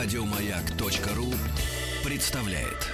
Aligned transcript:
Радиомаяк.ру 0.00 1.34
представляет. 2.04 2.86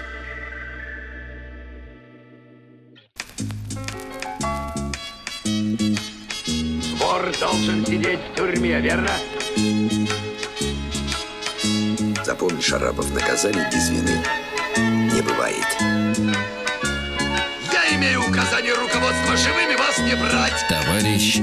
Вор 6.98 7.30
должен 7.38 7.84
сидеть 7.84 8.20
в 8.20 8.36
тюрьме, 8.36 8.80
верно? 8.80 9.10
Запомни, 12.24 12.62
Шарапов, 12.62 13.12
наказание 13.12 13.68
без 13.70 13.90
вины 13.90 14.24
не 15.14 15.20
бывает. 15.20 15.66
Я 17.70 17.96
имею 17.96 18.26
указание 18.26 18.72
руководства 18.72 19.36
живыми 19.36 19.76
вас 19.76 19.98
не 19.98 20.14
брать. 20.14 20.64
Товарищ 20.70 21.42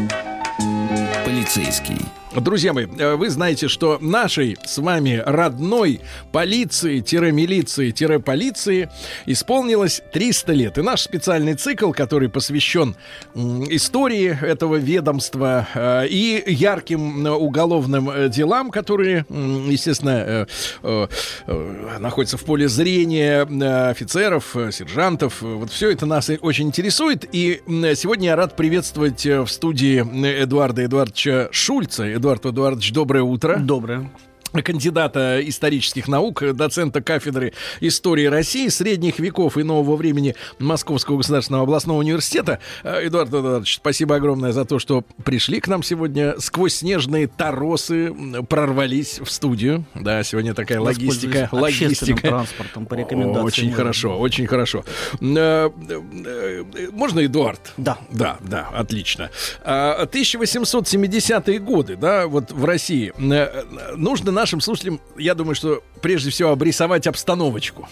полицейский. 1.24 2.02
Друзья 2.36 2.72
мои, 2.72 2.86
э, 2.86 3.16
вы 3.16 3.30
знаете, 3.30 3.68
что 3.68 3.98
нашей 4.00 4.56
с 4.64 4.78
вами 4.78 5.22
родной 5.26 6.00
полиции-милиции-полиции 6.32 8.90
исполнилось 9.26 10.02
300 10.14 10.54
лет. 10.54 10.78
И 10.78 10.82
наш 10.82 11.02
специальный 11.02 11.56
цикл, 11.56 11.92
который 11.92 12.30
посвящен 12.30 12.96
истории 13.36 14.40
этого 14.42 14.78
ведомства 14.78 15.68
э, 15.74 16.08
и 16.08 16.42
ярким 16.48 17.28
э, 17.28 17.32
уголовным 17.32 18.30
делам, 18.30 18.72
которые, 18.72 19.26
естественно, 19.30 20.48
находятся 22.00 22.38
в 22.38 22.46
поле 22.46 22.70
зрения 22.70 23.42
офицеров, 23.90 24.56
сержантов. 24.72 25.42
Вот 25.42 25.70
все 25.70 25.92
это 25.92 26.06
нас 26.06 26.32
очень 26.42 26.68
интересует. 26.68 27.26
И 27.34 27.62
сегодня 27.68 28.30
я 28.30 28.38
рад 28.38 28.56
приветствовать 28.56 29.26
в 29.26 29.48
студии 29.48 30.00
Эдуарда 30.44 30.86
Эдуардовича 30.86 31.50
Шульца, 31.52 32.21
Эдуард 32.22 32.46
Эдуардович, 32.46 32.94
доброе 32.94 33.24
утро. 33.24 33.58
Доброе 33.58 34.12
кандидата 34.52 35.40
исторических 35.44 36.08
наук, 36.08 36.44
доцента 36.54 37.02
кафедры 37.02 37.54
истории 37.80 38.26
России, 38.26 38.68
средних 38.68 39.20
веков 39.20 39.58
и 39.58 39.64
нового 39.64 39.96
времени 39.96 40.36
Московского 40.60 41.18
государственного 41.18 41.64
областного 41.64 42.00
университета. 42.00 42.60
Э, 42.84 43.08
Эдуард 43.08 43.30
Эдуардович, 43.30 43.76
спасибо 43.78 44.16
огромное 44.16 44.52
за 44.52 44.66
то, 44.66 44.80
что 44.80 45.04
пришли 45.24 45.60
к 45.60 45.68
нам 45.68 45.84
сегодня. 45.84 46.36
Сквозь 46.40 46.76
снежные 46.76 47.28
торосы 47.28 48.14
прорвались 48.50 49.20
в 49.20 49.30
студию. 49.32 49.86
Да, 49.96 50.24
сегодня 50.24 50.54
такая 50.54 50.80
логистика. 50.80 51.50
Логистика. 51.52 52.28
транспортом 52.28 52.86
по 52.86 52.96
рекомендации. 52.96 53.46
Очень 53.46 53.72
хорошо, 53.72 54.20
очень 54.20 54.48
хорошо. 54.48 54.84
Э, 55.22 55.70
э, 55.90 56.64
можно, 56.92 57.26
Эдуард? 57.26 57.74
Да. 57.78 57.98
Да, 58.12 58.38
да, 58.42 58.70
отлично. 58.74 59.30
1870-е 59.64 61.60
годы, 61.60 61.96
да, 61.96 62.28
вот 62.28 62.52
в 62.52 62.66
России. 62.66 63.14
Нужно 63.96 64.32
нашим 64.42 64.60
слушателям, 64.60 65.00
я 65.18 65.36
думаю, 65.36 65.56
что 65.56 65.84
прежде 66.02 66.32
всего 66.32 66.50
обрисовать 66.50 67.06
обстановочку. 67.08 67.88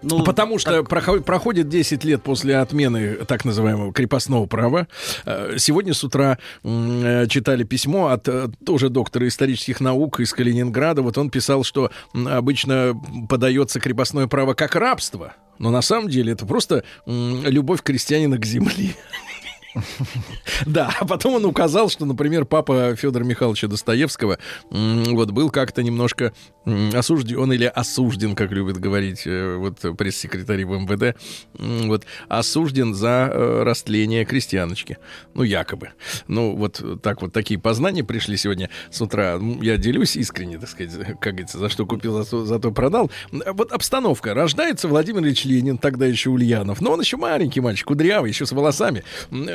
Ну, 0.00 0.22
Потому 0.22 0.58
что 0.58 0.82
так... 0.84 1.24
проходит 1.24 1.68
10 1.68 2.04
лет 2.04 2.22
после 2.22 2.58
отмены 2.58 3.16
так 3.26 3.44
называемого 3.44 3.92
крепостного 3.92 4.46
права. 4.46 4.86
Э, 5.24 5.56
сегодня 5.58 5.92
с 5.92 6.04
утра 6.04 6.38
э, 6.62 7.26
читали 7.28 7.64
письмо 7.64 8.08
от 8.08 8.28
э, 8.28 8.48
тоже 8.64 8.90
доктора 8.90 9.26
исторических 9.26 9.80
наук 9.80 10.20
из 10.20 10.32
Калининграда. 10.32 11.02
Вот 11.02 11.18
он 11.18 11.30
писал, 11.30 11.64
что 11.64 11.90
обычно 12.14 12.94
подается 13.28 13.80
крепостное 13.80 14.28
право 14.28 14.54
как 14.54 14.76
рабство. 14.76 15.34
Но 15.58 15.70
на 15.70 15.82
самом 15.82 16.08
деле 16.08 16.32
это 16.32 16.46
просто 16.46 16.84
любовь 17.06 17.82
крестьянина 17.82 18.38
к 18.38 18.46
земле. 18.46 18.94
Да, 20.66 20.90
а 20.98 21.04
потом 21.04 21.34
он 21.34 21.44
указал, 21.44 21.88
что, 21.88 22.04
например, 22.04 22.44
папа 22.44 22.94
Федора 22.96 23.24
Михайловича 23.24 23.68
Достоевского 23.68 24.38
вот 24.70 25.30
был 25.30 25.50
как-то 25.50 25.82
немножко 25.82 26.32
осужден 26.94 27.52
или 27.52 27.64
осужден, 27.64 28.34
как 28.34 28.50
любят 28.50 28.78
говорить 28.78 29.22
э, 29.26 29.56
вот 29.56 29.78
пресс-секретарь 29.96 30.64
в 30.64 30.78
МВД, 30.78 31.18
вот 31.54 32.04
осужден 32.28 32.94
за 32.94 33.30
э, 33.32 33.62
растление 33.62 34.24
крестьяночки. 34.24 34.98
Ну, 35.34 35.42
якобы. 35.42 35.90
Ну, 36.26 36.56
вот 36.56 36.82
так 37.02 37.22
вот 37.22 37.32
такие 37.32 37.58
познания 37.58 38.04
пришли 38.04 38.36
сегодня 38.36 38.70
с 38.90 39.00
утра. 39.00 39.38
Я 39.62 39.76
делюсь 39.76 40.16
искренне, 40.16 40.58
так 40.58 40.68
сказать, 40.68 41.18
как 41.20 41.32
говорится, 41.34 41.58
за 41.58 41.68
что 41.68 41.86
купил, 41.86 42.22
за 42.22 42.30
то, 42.30 42.44
за 42.44 42.58
то 42.58 42.70
продал. 42.70 43.10
Вот 43.30 43.72
обстановка. 43.72 44.34
Рождается 44.34 44.88
Владимир 44.88 45.22
Ильич 45.22 45.44
Ленин, 45.44 45.78
тогда 45.78 46.06
еще 46.06 46.30
Ульянов. 46.30 46.80
Но 46.80 46.92
он 46.92 47.00
еще 47.00 47.16
маленький 47.16 47.60
мальчик, 47.60 47.86
кудрявый, 47.86 48.30
еще 48.30 48.46
с 48.46 48.52
волосами. 48.52 49.04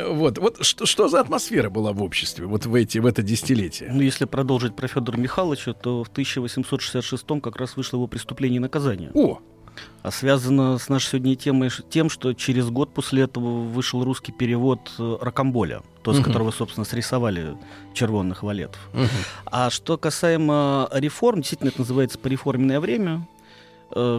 Вот, 0.09 0.38
вот 0.38 0.66
что, 0.66 0.86
что 0.86 1.08
за 1.08 1.19
атмосфера 1.19 1.69
была 1.69 1.94
в 1.94 2.02
обществе 2.03 2.46
вот 2.46 2.66
в, 2.66 2.75
эти, 2.75 2.97
в 2.97 3.06
это 3.06 3.22
десятилетие? 3.22 3.91
Ну, 3.91 4.02
если 4.02 4.25
продолжить 4.25 4.75
про 4.75 4.88
Федора 4.88 5.18
Михайловича, 5.18 5.74
то 5.74 6.03
в 6.03 6.09
1866 6.09 7.25
как 7.41 7.56
раз 7.58 7.75
вышло 7.75 7.97
его 7.97 8.08
«Преступление 8.08 8.58
и 8.58 8.59
наказание». 8.59 9.12
О! 9.14 9.40
А 10.03 10.12
связано 10.12 10.78
с 10.78 10.90
нашей 10.90 11.12
сегодня 11.12 11.36
темой 11.36 11.69
тем, 11.90 12.09
что 12.09 12.34
через 12.34 12.69
год 12.69 12.94
после 12.94 13.24
этого 13.24 13.64
вышел 13.64 14.03
русский 14.03 14.31
перевод 14.31 14.91
э, 15.00 15.18
Ракамболя, 15.19 15.81
тот, 16.03 16.18
с 16.18 16.20
которого, 16.22 16.52
собственно, 16.52 16.85
срисовали 16.85 17.56
червонных 17.94 18.44
валетов. 18.44 18.80
Uh-huh. 18.94 19.08
А 19.46 19.70
что 19.70 19.97
касаемо 19.97 20.90
реформ, 20.91 21.40
действительно, 21.40 21.70
это 21.70 21.80
называется 21.80 22.20
«Пореформенное 22.20 22.80
время», 22.80 23.25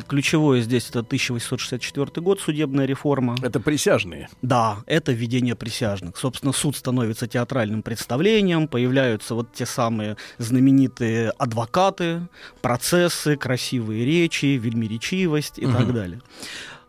ключевое 0.06 0.60
здесь 0.60 0.88
это 0.90 1.00
1864 1.00 2.22
год, 2.22 2.40
судебная 2.40 2.86
реформа. 2.86 3.36
Это 3.42 3.60
присяжные? 3.60 4.28
Да, 4.42 4.78
это 4.86 5.12
введение 5.12 5.54
присяжных. 5.54 6.16
Собственно, 6.16 6.52
суд 6.52 6.76
становится 6.76 7.26
театральным 7.26 7.82
представлением, 7.82 8.68
появляются 8.68 9.34
вот 9.34 9.52
те 9.52 9.66
самые 9.66 10.16
знаменитые 10.38 11.30
адвокаты, 11.30 12.28
процессы, 12.62 13.36
красивые 13.36 14.04
речи, 14.04 14.46
вельмиречивость 14.46 15.58
и 15.58 15.66
угу. 15.66 15.76
так 15.76 15.92
далее. 15.92 16.20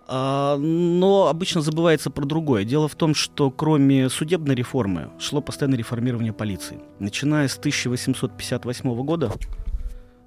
А, 0.07 0.57
но 0.57 1.27
обычно 1.27 1.61
забывается 1.61 2.09
про 2.09 2.25
другое. 2.25 2.63
Дело 2.63 2.87
в 2.87 2.95
том, 2.95 3.15
что 3.15 3.49
кроме 3.49 4.09
судебной 4.09 4.55
реформы 4.55 5.09
шло 5.19 5.41
постоянное 5.41 5.79
реформирование 5.79 6.33
полиции. 6.33 6.79
Начиная 6.99 7.47
с 7.47 7.57
1858 7.57 9.03
года 9.03 9.31
Э, 9.31 9.64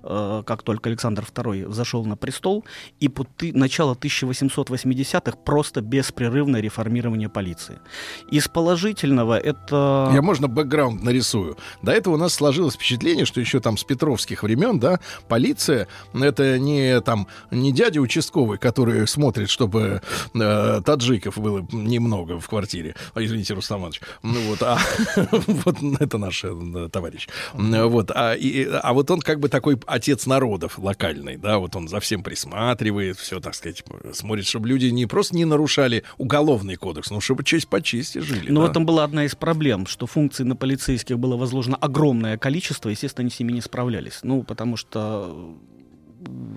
как 0.02 0.62
только 0.62 0.90
Александр 0.90 1.24
II 1.24 1.72
зашел 1.72 2.04
на 2.04 2.16
престол, 2.16 2.64
и 3.00 3.08
по 3.08 3.24
ты, 3.24 3.52
начало 3.52 3.94
1880-х 3.94 5.36
просто 5.44 5.80
беспрерывное 5.80 6.60
реформирование 6.60 7.28
полиции. 7.28 7.78
Из 8.30 8.48
положительного 8.48 9.38
это... 9.38 10.10
Я 10.12 10.22
можно 10.22 10.48
бэкграунд 10.48 11.02
нарисую. 11.02 11.56
До 11.82 11.92
этого 11.92 12.14
у 12.14 12.16
нас 12.16 12.34
сложилось 12.34 12.74
впечатление, 12.74 13.24
что 13.24 13.40
еще 13.40 13.60
там 13.60 13.76
с 13.76 13.84
петровских 13.84 14.42
времен, 14.42 14.78
да, 14.78 15.00
полиция 15.28 15.88
это 16.14 16.58
не 16.58 17.00
там 17.00 17.26
не 17.50 17.72
дядя 17.72 18.00
участковый, 18.00 18.58
который 18.58 19.06
смотрит, 19.06 19.50
чтобы 19.50 20.02
э, 20.34 20.80
таджиков 20.84 21.38
было 21.38 21.66
немного 21.72 22.38
в 22.38 22.48
квартире. 22.48 22.94
А, 23.14 23.22
извините, 23.22 23.54
Рустам 23.54 23.80
Иванович. 23.80 24.00
Ну 24.22 24.40
вот, 24.48 24.62
а 24.62 24.78
вот 25.64 25.76
это 26.00 26.18
наш 26.18 26.44
э, 26.44 26.88
товарищ. 26.92 27.28
Вот, 27.54 28.10
а, 28.10 28.36
а 28.82 28.92
вот 28.92 29.10
он 29.10 29.20
как 29.20 29.40
бы 29.40 29.48
такой 29.48 29.80
отец 29.98 30.26
народов 30.26 30.78
локальный, 30.78 31.36
да, 31.36 31.58
вот 31.58 31.76
он 31.76 31.88
за 31.88 32.00
всем 32.00 32.22
присматривает, 32.22 33.18
все, 33.18 33.40
так 33.40 33.54
сказать, 33.54 33.84
смотрит, 34.12 34.46
чтобы 34.46 34.68
люди 34.68 34.86
не 34.86 35.06
просто 35.06 35.36
не 35.36 35.44
нарушали 35.44 36.04
уголовный 36.16 36.76
кодекс, 36.76 37.10
но 37.10 37.20
чтобы 37.20 37.44
честь 37.44 37.68
по 37.68 37.82
чести 37.82 38.18
жили. 38.18 38.50
Но 38.50 38.62
да. 38.62 38.66
в 38.66 38.70
этом 38.70 38.86
была 38.86 39.04
одна 39.04 39.24
из 39.24 39.34
проблем, 39.34 39.86
что 39.86 40.06
функций 40.06 40.44
на 40.44 40.56
полицейских 40.56 41.18
было 41.18 41.36
возложено 41.36 41.76
огромное 41.76 42.38
количество, 42.38 42.88
естественно, 42.88 43.22
они 43.22 43.30
с 43.30 43.38
ними 43.38 43.52
не 43.52 43.60
справлялись. 43.60 44.20
Ну, 44.22 44.42
потому 44.42 44.76
что 44.76 45.56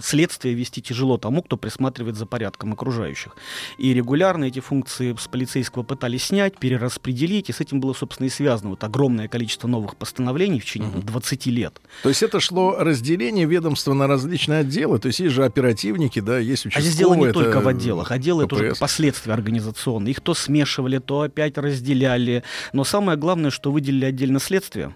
следствие 0.01 0.53
вести 0.53 0.81
тяжело 0.81 1.17
тому, 1.17 1.41
кто 1.41 1.57
присматривает 1.57 2.15
за 2.15 2.25
порядком 2.25 2.73
окружающих. 2.73 3.35
И 3.77 3.93
регулярно 3.93 4.45
эти 4.45 4.59
функции 4.59 5.15
с 5.17 5.27
полицейского 5.27 5.83
пытались 5.83 6.25
снять, 6.25 6.57
перераспределить, 6.57 7.49
и 7.49 7.53
с 7.53 7.61
этим 7.61 7.79
было, 7.79 7.93
собственно, 7.93 8.27
и 8.27 8.29
связано 8.29 8.71
вот 8.71 8.83
огромное 8.83 9.27
количество 9.27 9.67
новых 9.67 9.95
постановлений 9.95 10.59
в 10.59 10.65
течение 10.65 10.89
угу. 10.89 11.01
20 11.01 11.45
лет. 11.47 11.81
То 12.03 12.09
есть 12.09 12.23
это 12.23 12.39
шло 12.39 12.75
разделение 12.79 13.45
ведомства 13.45 13.93
на 13.93 14.07
различные 14.07 14.59
отделы, 14.59 14.99
то 14.99 15.07
есть 15.07 15.19
есть 15.19 15.33
же 15.33 15.45
оперативники, 15.45 16.19
да, 16.19 16.39
есть 16.39 16.65
участковые. 16.65 16.89
А 16.89 16.91
здесь 16.91 16.97
дело 16.97 17.13
не 17.15 17.31
только 17.31 17.61
в 17.61 17.67
отделах, 17.67 18.11
отделы 18.11 18.45
ППС. 18.45 18.55
это 18.55 18.65
уже 18.65 18.75
последствия 18.79 19.33
организационные. 19.33 20.11
Их 20.11 20.21
то 20.21 20.33
смешивали, 20.33 20.97
то 20.99 21.21
опять 21.21 21.57
разделяли. 21.57 22.43
Но 22.73 22.83
самое 22.83 23.17
главное, 23.17 23.51
что 23.51 23.71
выделили 23.71 24.05
отдельно 24.05 24.39
следствие, 24.39 24.95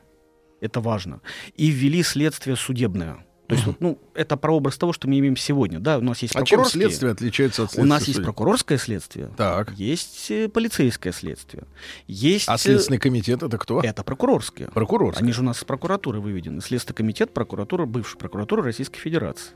это 0.62 0.80
важно, 0.80 1.22
и 1.56 1.68
ввели 1.68 2.04
следствие 2.04 2.56
судебное. 2.56 3.26
То 3.48 3.54
есть, 3.54 3.68
вот, 3.68 3.80
ну, 3.80 4.00
это 4.16 4.38
прообраз 4.38 4.78
того, 4.78 4.92
что 4.92 5.08
мы 5.08 5.20
имеем 5.20 5.38
сегодня. 5.38 5.80
Да, 5.80 6.00
у 6.00 6.02
нас 6.02 6.22
есть 6.24 6.36
а 6.36 6.44
чем 6.44 6.66
следствие 6.66 7.12
отличается 7.12 7.64
от 7.64 7.72
следствия? 7.72 7.84
У 7.84 7.86
нас 7.86 8.08
есть 8.08 8.24
прокурорское 8.24 8.78
следствие, 8.78 9.30
так. 9.38 9.74
есть 9.74 10.32
э, 10.32 10.50
полицейское 10.50 11.14
следствие, 11.14 11.66
есть... 12.08 12.50
А 12.50 12.58
Следственный 12.58 12.98
комитет 12.98 13.44
это 13.44 13.58
кто? 13.58 13.82
Это 13.82 14.04
прокурорское. 14.04 14.70
Прокурорское. 14.70 15.24
Они 15.24 15.32
же 15.32 15.42
у 15.42 15.44
нас 15.44 15.60
с 15.60 15.64
прокуратуры 15.64 16.20
выведены. 16.20 16.62
Следственный 16.62 16.96
комитет, 16.96 17.34
прокуратура, 17.34 17.86
бывшая 17.86 18.18
прокуратура 18.18 18.64
Российской 18.64 19.00
Федерации. 19.00 19.52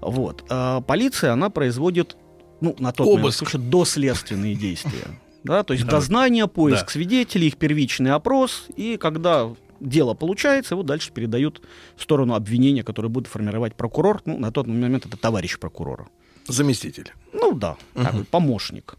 Вот. 0.00 0.44
А 0.48 0.80
полиция, 0.80 1.32
она 1.32 1.50
производит, 1.50 2.16
ну, 2.60 2.74
на 2.78 2.92
тот 2.92 3.06
Обыск. 3.06 3.54
момент, 3.54 3.70
доследственные 3.70 4.54
действия. 4.54 5.06
Да, 5.42 5.62
то 5.62 5.72
есть 5.72 5.86
дознание, 5.86 6.46
поиск 6.48 6.84
да. 6.84 6.92
свидетелей, 6.92 7.46
их 7.46 7.56
первичный 7.56 8.10
опрос, 8.10 8.66
и 8.76 8.98
когда 8.98 9.50
дело 9.80 10.14
получается, 10.14 10.74
его 10.74 10.82
дальше 10.82 11.12
передают 11.12 11.62
в 11.96 12.02
сторону 12.02 12.34
обвинения, 12.34 12.82
которое 12.82 13.08
будет 13.08 13.26
формировать 13.26 13.74
прокурор. 13.74 14.22
Ну, 14.24 14.38
на 14.38 14.52
тот 14.52 14.66
момент 14.66 15.06
это 15.06 15.16
товарищ 15.16 15.58
прокурора. 15.58 16.08
Заместитель. 16.46 17.12
Ну 17.32 17.52
да, 17.52 17.76
угу. 17.94 18.18
бы 18.18 18.24
помощник 18.24 18.96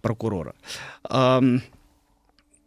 прокурора. 0.00 0.54
Эм, 1.08 1.62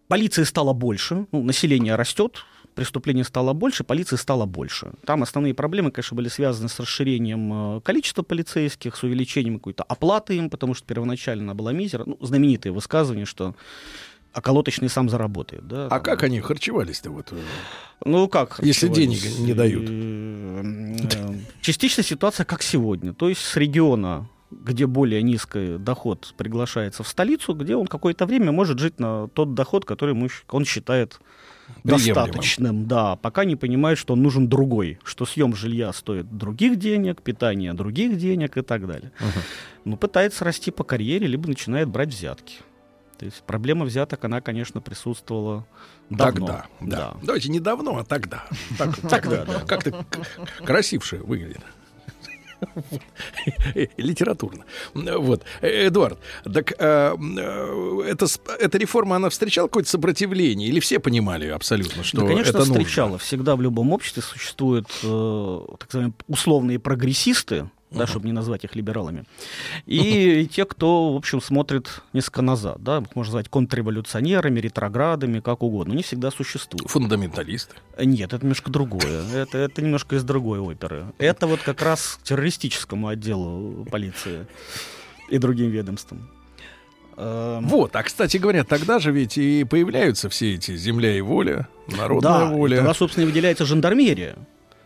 полиции 0.07 0.43
стало 0.43 0.73
больше, 0.73 1.25
ну, 1.31 1.43
население 1.43 1.95
растет, 1.95 2.45
преступлений 2.75 3.23
стало 3.23 3.53
больше, 3.53 3.83
полиции 3.83 4.15
стало 4.15 4.45
больше. 4.45 4.93
Там 5.05 5.23
основные 5.23 5.53
проблемы, 5.53 5.91
конечно, 5.91 6.15
были 6.15 6.29
связаны 6.29 6.69
с 6.69 6.79
расширением 6.79 7.77
э, 7.77 7.81
количества 7.81 8.23
полицейских, 8.23 8.95
с 8.95 9.03
увеличением 9.03 9.57
какой-то 9.57 9.83
оплаты 9.83 10.37
им, 10.37 10.49
потому 10.49 10.73
что 10.73 10.85
первоначально 10.85 11.43
она 11.43 11.53
была 11.53 11.73
мизера. 11.73 12.03
Ну, 12.05 12.17
знаменитые 12.21 12.71
высказывания, 12.71 13.25
что 13.25 13.55
околоточный 14.33 14.89
сам 14.89 15.09
заработает. 15.09 15.67
Да, 15.67 15.85
а 15.87 15.89
там. 15.89 16.03
как 16.03 16.23
они 16.23 16.39
харчевались-то? 16.39 17.11
Вот? 17.11 17.31
Э, 17.31 17.37
ну, 18.05 18.27
как 18.27 18.59
Если 18.61 18.87
денег 18.87 19.19
не 19.39 19.53
дают? 19.53 19.85
Э, 19.89 21.35
частично 21.61 22.03
ситуация 22.03 22.45
как 22.45 22.61
сегодня. 22.61 23.13
То 23.13 23.29
есть 23.29 23.41
с 23.41 23.55
региона 23.55 24.27
где 24.51 24.85
более 24.85 25.23
низкий 25.23 25.77
доход 25.77 26.33
приглашается 26.37 27.03
в 27.03 27.07
столицу, 27.07 27.53
где 27.53 27.75
он 27.75 27.87
какое-то 27.87 28.25
время 28.25 28.51
может 28.51 28.79
жить 28.79 28.99
на 28.99 29.29
тот 29.29 29.53
доход, 29.53 29.85
который 29.85 30.13
он 30.49 30.65
считает 30.65 31.19
достаточным, 31.83 32.85
да, 32.85 33.15
пока 33.15 33.45
не 33.45 33.55
понимает, 33.55 33.97
что 33.97 34.13
он 34.13 34.21
нужен 34.21 34.49
другой, 34.49 34.99
что 35.03 35.25
съем 35.25 35.55
жилья 35.55 35.93
стоит 35.93 36.37
других 36.37 36.77
денег, 36.77 37.21
питание 37.21 37.73
других 37.73 38.17
денег 38.17 38.57
и 38.57 38.61
так 38.61 38.85
далее. 38.87 39.11
Uh-huh. 39.19 39.41
Ну, 39.85 39.97
пытается 39.97 40.43
расти 40.43 40.69
по 40.69 40.83
карьере, 40.83 41.27
либо 41.27 41.47
начинает 41.47 41.87
брать 41.87 42.09
взятки. 42.09 42.57
То 43.21 43.25
есть 43.25 43.43
проблема 43.43 43.85
взяток, 43.85 44.25
она, 44.25 44.41
конечно, 44.41 44.81
присутствовала 44.81 45.67
давно. 46.09 46.47
Тогда, 46.47 46.65
да. 46.79 46.97
да. 46.97 47.17
Давайте 47.21 47.49
не 47.49 47.59
давно, 47.59 47.97
а 47.99 48.03
тогда. 48.03 48.45
Тогда, 49.09 49.45
да. 49.45 49.59
Как-то 49.67 50.03
красивше 50.65 51.17
выглядит. 51.17 51.61
Литературно. 53.97 54.65
Вот. 54.95 55.43
Эдуард, 55.61 56.17
так 56.51 56.71
э, 56.71 57.15
э, 57.15 58.01
это, 58.07 58.25
эта 58.59 58.77
реформа, 58.79 59.17
она 59.17 59.29
встречала 59.29 59.67
какое-то 59.67 59.91
сопротивление? 59.91 60.67
Или 60.67 60.79
все 60.79 60.97
понимали 60.97 61.45
абсолютно, 61.45 62.03
что 62.03 62.21
да, 62.21 62.27
конечно, 62.27 62.57
это 62.57 62.63
встречала. 62.63 63.09
Нужно? 63.09 63.23
Всегда 63.23 63.55
в 63.55 63.61
любом 63.61 63.91
обществе 63.91 64.23
существуют 64.23 64.87
э, 65.03 65.59
так 65.77 65.93
называемые 65.93 66.15
условные 66.27 66.79
прогрессисты, 66.79 67.69
да, 67.91 68.07
чтобы 68.07 68.25
не 68.25 68.31
назвать 68.31 68.63
их 68.63 68.75
либералами. 68.75 69.25
И, 69.85 70.41
и 70.41 70.47
те, 70.51 70.65
кто, 70.65 71.13
в 71.13 71.17
общем, 71.17 71.41
смотрит 71.41 72.01
несколько 72.13 72.41
назад, 72.41 72.81
да, 72.81 72.99
их 72.99 73.15
можно 73.15 73.31
назвать 73.31 73.49
контрреволюционерами, 73.49 74.59
ретроградами, 74.59 75.39
как 75.39 75.61
угодно, 75.61 75.93
они 75.93 76.03
всегда 76.03 76.31
существуют. 76.31 76.89
Фундаменталисты? 76.89 77.75
Нет, 77.99 78.33
это 78.33 78.43
немножко 78.43 78.71
другое. 78.71 79.23
Это, 79.33 79.57
это 79.57 79.81
немножко 79.81 80.15
из 80.15 80.23
другой 80.23 80.59
оперы. 80.59 81.05
Это 81.17 81.47
вот 81.47 81.61
как 81.61 81.81
раз 81.81 82.19
террористическому 82.23 83.07
отделу 83.07 83.85
полиции 83.91 84.47
и 85.29 85.37
другим 85.37 85.69
ведомствам. 85.69 86.29
Эм. 87.17 87.67
Вот, 87.67 87.95
а 87.95 88.03
кстати 88.03 88.37
говоря, 88.37 88.63
тогда 88.63 88.99
же 88.99 89.11
ведь 89.11 89.37
и 89.37 89.63
появляются 89.63 90.29
все 90.29 90.55
эти 90.55 90.75
земля 90.77 91.15
и 91.15 91.21
воля, 91.21 91.67
народная 91.87 92.39
да, 92.39 92.45
воля. 92.47 92.77
Тогда, 92.77 92.93
собственно, 92.93 93.25
и 93.25 93.27
выделяется 93.27 93.65
жандармерия 93.65 94.37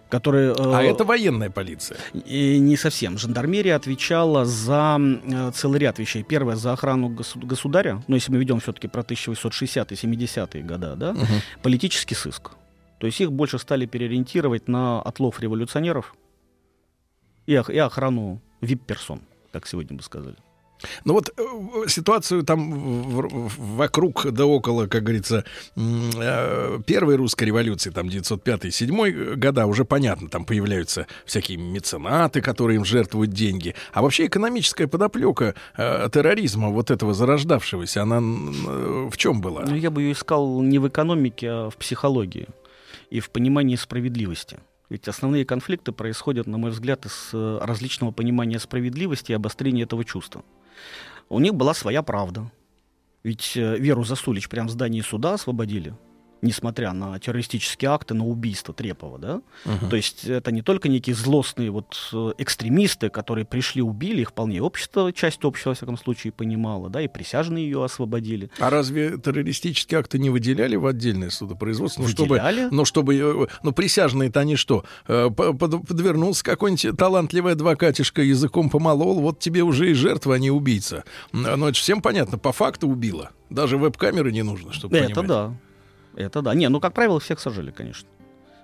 которые... 0.09 0.53
А 0.57 0.81
э, 0.83 0.91
это 0.91 1.03
военная 1.03 1.49
полиция? 1.49 1.97
И 2.13 2.59
не 2.59 2.77
совсем. 2.77 3.17
Жандармерия 3.17 3.75
отвечала 3.75 4.45
за 4.45 4.97
э, 4.99 5.51
целый 5.53 5.79
ряд 5.79 5.99
вещей. 5.99 6.23
Первое, 6.23 6.55
за 6.55 6.73
охрану 6.73 7.09
госу- 7.09 7.45
государя, 7.45 8.03
ну, 8.07 8.15
если 8.15 8.31
мы 8.31 8.37
ведем 8.37 8.59
все-таки 8.59 8.87
про 8.87 9.01
1860-е, 9.01 9.97
70-е 9.97 10.63
годы, 10.63 10.95
да, 10.95 11.11
угу. 11.11 11.25
политический 11.61 12.15
сыск. 12.15 12.51
То 12.99 13.07
есть 13.07 13.19
их 13.21 13.31
больше 13.31 13.59
стали 13.59 13.85
переориентировать 13.85 14.67
на 14.67 15.01
отлов 15.01 15.39
революционеров 15.39 16.15
и, 17.45 17.53
и 17.53 17.77
охрану 17.77 18.41
вип-персон, 18.61 19.21
как 19.51 19.67
сегодня 19.67 19.97
бы 19.97 20.03
сказали. 20.03 20.37
Ну 21.03 21.13
вот 21.13 21.33
э, 21.37 21.87
ситуацию 21.87 22.43
там 22.43 22.71
вокруг 23.75 24.31
да 24.31 24.45
около, 24.45 24.87
как 24.87 25.03
говорится, 25.03 25.43
э, 25.75 26.79
первой 26.85 27.15
русской 27.15 27.45
революции, 27.45 27.89
там 27.89 28.07
905-7 28.07 29.35
года, 29.35 29.65
уже 29.65 29.85
понятно, 29.85 30.29
там 30.29 30.45
появляются 30.45 31.07
всякие 31.25 31.57
меценаты, 31.57 32.41
которые 32.41 32.77
им 32.77 32.85
жертвуют 32.85 33.31
деньги. 33.31 33.75
А 33.93 34.01
вообще 34.01 34.25
экономическая 34.25 34.87
подоплека 34.87 35.55
э, 35.77 36.09
терроризма, 36.11 36.69
вот 36.69 36.91
этого 36.91 37.13
зарождавшегося, 37.13 38.03
она 38.03 38.19
в 38.19 39.17
чем 39.17 39.41
была? 39.41 39.63
Ну, 39.67 39.75
я 39.75 39.91
бы 39.91 40.01
ее 40.01 40.13
искал 40.13 40.61
не 40.61 40.79
в 40.79 40.87
экономике, 40.87 41.49
а 41.49 41.69
в 41.69 41.77
психологии 41.77 42.47
и 43.09 43.19
в 43.19 43.29
понимании 43.29 43.75
справедливости. 43.75 44.59
Ведь 44.89 45.07
основные 45.07 45.45
конфликты 45.45 45.91
происходят, 45.91 46.47
на 46.47 46.57
мой 46.57 46.71
взгляд, 46.71 47.05
из 47.05 47.29
различного 47.33 48.11
понимания 48.11 48.59
справедливости 48.59 49.31
и 49.31 49.35
обострения 49.35 49.83
этого 49.83 50.05
чувства. 50.05 50.43
У 51.29 51.39
них 51.39 51.55
была 51.55 51.73
своя 51.73 52.01
правда. 52.03 52.51
Ведь 53.23 53.53
э, 53.57 53.77
Веру 53.77 54.03
Засулич 54.03 54.49
прямо 54.49 54.67
в 54.67 54.71
здании 54.71 55.01
суда 55.01 55.33
освободили 55.33 55.95
несмотря 56.41 56.93
на 56.93 57.19
террористические 57.19 57.89
акты, 57.91 58.13
на 58.13 58.25
убийство 58.25 58.73
Трепова, 58.73 59.17
да? 59.19 59.41
Угу. 59.65 59.89
То 59.89 59.95
есть 59.95 60.25
это 60.25 60.51
не 60.51 60.61
только 60.61 60.89
некие 60.89 61.15
злостные 61.15 61.71
вот 61.71 61.97
э, 62.13 62.33
экстремисты, 62.37 63.09
которые 63.09 63.45
пришли, 63.45 63.81
убили, 63.81 64.21
их 64.21 64.29
вполне 64.29 64.61
общество, 64.61 65.11
часть 65.11 65.43
общества, 65.45 65.69
во 65.71 65.75
всяком 65.75 65.97
случае, 65.97 66.33
понимала, 66.33 66.89
да, 66.89 67.01
и 67.01 67.07
присяжные 67.07 67.65
ее 67.65 67.83
освободили. 67.83 68.49
А 68.59 68.69
разве 68.69 69.17
террористические 69.17 69.99
акты 69.99 70.19
не 70.19 70.29
выделяли 70.29 70.75
в 70.75 70.85
отдельное 70.85 71.29
судопроизводство? 71.29 72.01
Ну, 72.01 72.07
выделяли. 72.07 72.61
Чтобы, 72.61 72.75
ну, 72.75 72.85
чтобы, 72.85 73.15
э, 73.15 73.47
ну, 73.63 73.71
присяжные-то 73.71 74.39
они 74.39 74.55
что? 74.55 74.85
Э, 75.07 75.29
подвернулся 75.29 76.43
какой-нибудь 76.43 76.97
талантливый 76.97 77.53
адвокатишка, 77.53 78.21
языком 78.21 78.69
помолол, 78.69 79.19
вот 79.19 79.39
тебе 79.39 79.63
уже 79.63 79.91
и 79.91 79.93
жертва, 79.93 80.35
а 80.35 80.39
не 80.39 80.51
убийца. 80.51 81.03
Но 81.31 81.69
это 81.69 81.75
же 81.75 81.81
всем 81.81 82.01
понятно, 82.01 82.37
по 82.37 82.51
факту 82.51 82.87
убила. 82.87 83.31
Даже 83.49 83.77
веб-камеры 83.77 84.31
не 84.31 84.43
нужно, 84.43 84.73
чтобы 84.73 84.97
Это 84.97 85.21
понимать. 85.21 85.27
да. 85.27 85.53
Это 86.15 86.41
да. 86.41 86.53
Не, 86.53 86.69
ну, 86.69 86.79
как 86.79 86.93
правило, 86.93 87.19
всех 87.19 87.39
сажали, 87.39 87.71
конечно. 87.71 88.07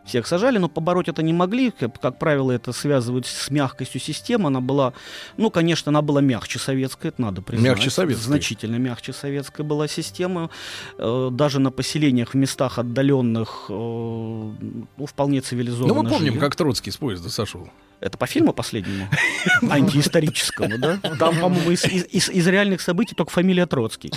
Всех 0.06 0.26
сажали, 0.26 0.58
но 0.58 0.68
побороть 0.68 1.10
это 1.10 1.22
не 1.22 1.32
могли. 1.32 1.70
Как, 1.70 2.00
как 2.02 2.18
правило, 2.18 2.52
это 2.52 2.72
связывают 2.74 3.28
с 3.28 3.52
мягкостью 3.52 4.02
системы. 4.02 4.48
Она 4.48 4.60
была, 4.60 4.94
ну, 5.38 5.52
конечно, 5.52 5.90
она 5.90 6.02
была 6.02 6.22
мягче 6.22 6.58
советская, 6.58 7.12
это 7.12 7.22
надо 7.22 7.44
признать. 7.44 7.70
Мягче 7.76 7.92
советская. 7.92 8.26
Значительно 8.28 8.78
мягче 8.78 9.14
советская 9.14 9.64
была 9.64 9.88
система. 9.88 10.50
Э, 10.98 11.30
даже 11.32 11.60
на 11.60 11.70
поселениях 11.70 12.34
в 12.34 12.38
местах 12.38 12.80
отдаленных, 12.80 13.66
э, 13.70 13.74
ну, 13.74 15.06
вполне 15.06 15.40
цивилизованно 15.42 15.94
Ну, 15.94 16.02
мы 16.02 16.10
помним, 16.10 16.32
жили. 16.34 16.40
как 16.40 16.56
Троцкий 16.56 16.90
с 16.90 16.98
поезда 16.98 17.30
сошел. 17.30 17.70
Это 18.02 18.18
по 18.18 18.26
фильму 18.26 18.52
последнему? 18.52 19.08
Антиисторическому, 19.62 20.80
да? 20.80 20.98
Там, 21.20 21.40
по-моему, 21.40 21.70
из, 21.70 21.86
из, 21.86 22.30
из 22.30 22.48
реальных 22.48 22.82
событий 22.82 23.14
только 23.14 23.32
фамилия 23.32 23.68
Троцкий. 23.68 24.12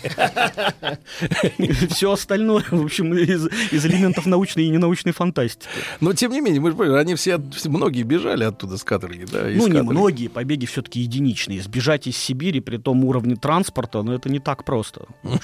Все 1.91 2.13
остальное, 2.13 2.65
в 2.71 2.83
общем, 2.83 3.13
из, 3.15 3.47
из 3.71 3.85
элементов 3.85 4.25
научной 4.25 4.65
и 4.65 4.71
ненаучной 4.71 5.13
фантастики. 5.13 5.69
Но, 6.01 6.15
тем 6.15 6.33
не 6.33 6.41
менее, 6.41 6.63
мы 6.63 6.73
же 6.73 6.99
они 6.99 7.15
все, 7.15 7.39
многие 7.67 8.05
бежали 8.05 8.45
оттуда 8.45 8.79
с 8.79 8.85
каторги, 8.85 9.27
да? 9.31 9.43
Ну, 9.55 9.69
не 9.69 9.83
многие, 9.83 10.29
побеги 10.29 10.65
все-таки 10.65 11.01
единичные. 11.01 11.61
Сбежать 11.61 12.07
из 12.07 12.17
Сибири 12.17 12.61
при 12.61 12.79
том 12.79 13.05
уровне 13.05 13.37
транспорта, 13.37 14.03
ну, 14.03 14.15
это 14.15 14.31
не 14.31 14.41
так 14.41 14.65
просто. 14.65 15.03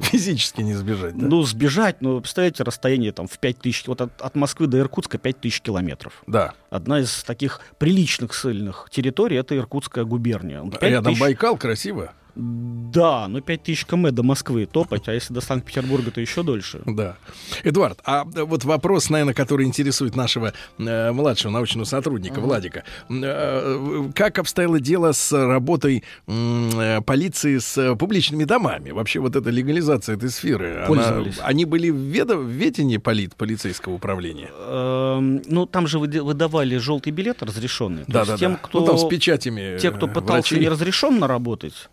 Физически 0.00 0.62
не 0.62 0.74
сбежать, 0.74 1.16
да? 1.16 1.26
Ну, 1.28 1.42
сбежать, 1.42 2.00
ну, 2.00 2.20
представляете, 2.20 2.64
расстояние 2.64 3.12
там 3.12 3.28
в 3.28 3.38
5000, 3.38 3.86
вот 3.86 4.00
от, 4.00 4.20
от 4.20 4.34
Москвы 4.34 4.66
до 4.66 4.78
Иркутска 4.78 5.18
5000 5.18 5.60
километров. 5.60 6.24
Да. 6.26 6.54
Одна 6.70 7.00
из 7.00 7.22
таких 7.22 7.59
приличных 7.78 8.34
сильных 8.34 8.88
территорий 8.90 9.36
это 9.36 9.56
Иркутская 9.56 10.04
губерния. 10.04 10.62
Рядом 10.80 11.12
тысяч... 11.12 11.20
Байкал 11.20 11.56
красиво. 11.56 12.12
Да, 12.34 13.28
ну 13.28 13.40
5000 13.40 13.86
км 13.86 14.12
до 14.12 14.22
Москвы 14.22 14.66
топать, 14.66 15.08
а 15.08 15.14
если 15.14 15.34
до 15.34 15.40
Санкт-Петербурга, 15.40 16.10
то 16.10 16.20
еще 16.20 16.42
дольше. 16.42 16.80
Да. 16.86 17.16
Эдуард, 17.64 18.00
а 18.04 18.24
вот 18.24 18.64
вопрос, 18.64 19.10
наверное, 19.10 19.34
который 19.34 19.66
интересует 19.66 20.16
нашего 20.16 20.52
э, 20.78 21.12
младшего 21.12 21.52
научного 21.52 21.84
сотрудника 21.84 22.40
uh-huh. 22.40 22.44
Владика. 22.44 22.84
Э, 23.08 24.10
как 24.14 24.38
обстояло 24.38 24.80
дело 24.80 25.12
с 25.12 25.32
работой 25.32 26.04
э, 26.26 27.00
полиции 27.02 27.58
с 27.58 27.94
публичными 27.96 28.44
домами? 28.44 28.90
Вообще 28.90 29.20
вот 29.20 29.36
эта 29.36 29.50
легализация 29.50 30.16
этой 30.16 30.30
сферы, 30.30 30.84
она, 30.88 31.24
они 31.42 31.64
были 31.64 31.90
в, 31.90 31.96
ведо, 31.96 32.36
в 32.36 32.48
ведении 32.48 32.96
полит, 32.98 33.36
полицейского 33.36 33.94
управления? 33.94 34.50
Эм, 34.58 35.42
ну, 35.46 35.66
там 35.66 35.86
же 35.86 35.98
выдавали 35.98 36.76
желтый 36.76 37.12
билет 37.12 37.42
разрешенный. 37.42 38.04
Да, 38.06 38.24
да, 38.24 38.36
тем. 38.36 38.56
Кто, 38.56 38.80
ну, 38.80 38.86
там 38.86 38.98
с 38.98 39.06
печатями 39.06 39.78
Те, 39.78 39.90
кто 39.90 40.06
пытался 40.06 40.54
врачей. 40.54 40.60
неразрешенно 40.60 41.26
работать, 41.26 41.88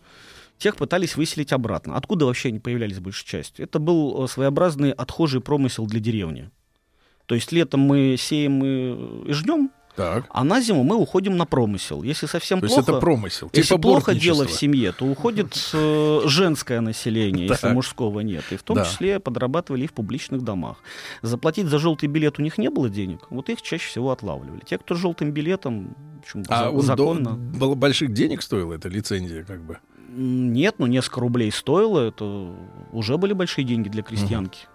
тех 0.58 0.76
пытались 0.76 1.16
выселить 1.16 1.54
обратно. 1.54 1.96
Откуда 1.96 2.26
вообще 2.26 2.50
они 2.50 2.60
появлялись 2.60 3.00
большей 3.00 3.26
частью? 3.28 3.66
Это 3.66 3.80
был 3.80 4.24
э, 4.24 4.28
своеобразный 4.28 4.92
отхожий 4.92 5.42
промысел 5.42 5.86
для 5.86 6.00
деревни. 6.00 6.50
То 7.26 7.36
есть 7.36 7.52
летом 7.52 7.82
мы 7.82 8.16
сеем 8.18 8.64
и 8.64 9.32
жнем, 9.34 9.70
Так. 9.98 10.26
А 10.30 10.44
на 10.44 10.62
зиму 10.62 10.84
мы 10.84 10.96
уходим 10.96 11.36
на 11.38 11.46
промысел. 11.46 12.04
Если 12.04 12.28
совсем 12.28 12.62
То 12.62 12.68
плохо... 12.68 12.80
есть 12.82 12.90
это 12.90 13.00
промысел. 13.00 13.50
Если 13.54 13.70
типа 13.70 13.82
плохо 13.82 14.14
дело 14.16 14.46
в 14.46 14.52
семье, 14.52 14.92
то 14.94 15.06
уходит 15.06 15.58
э, 15.74 16.22
женское 16.26 16.82
население, 16.82 17.48
если 17.48 17.70
мужского 17.74 18.20
нет. 18.22 18.44
И 18.52 18.56
в 18.58 18.64
том 18.64 18.78
Да. 18.78 18.86
числе 18.86 19.20
подрабатывали 19.20 19.86
и 19.86 19.88
в 19.88 19.94
публичных 19.94 20.44
домах. 20.44 20.78
Заплатить 21.24 21.66
за 21.68 21.80
желтый 21.80 22.08
билет 22.10 22.40
у 22.40 22.44
них 22.44 22.58
не 22.60 22.70
было 22.70 22.90
денег, 22.90 23.22
вот 23.32 23.50
их 23.50 23.62
чаще 23.62 23.88
всего 23.90 24.12
отлавливали. 24.12 24.62
Те, 24.66 24.78
кто 24.78 24.96
с 24.96 25.00
желтым 25.00 25.32
билетом, 25.32 25.96
общем, 26.22 26.44
А 26.48 26.66
за- 26.66 26.70
он 26.70 26.76
до- 26.78 26.82
законно. 26.86 27.32
было 27.34 27.74
больших 27.76 28.14
денег 28.14 28.42
стоила 28.44 28.74
эта 28.76 28.88
лицензия, 28.90 29.44
как 29.44 29.62
бы. 29.66 29.80
Нет, 30.10 30.76
ну 30.78 30.86
несколько 30.88 31.20
рублей 31.20 31.52
стоило, 31.52 32.08
это 32.08 32.54
уже 32.92 33.18
были 33.18 33.34
большие 33.34 33.66
деньги 33.66 33.90
для 33.90 34.04
крестьянки. 34.04 34.68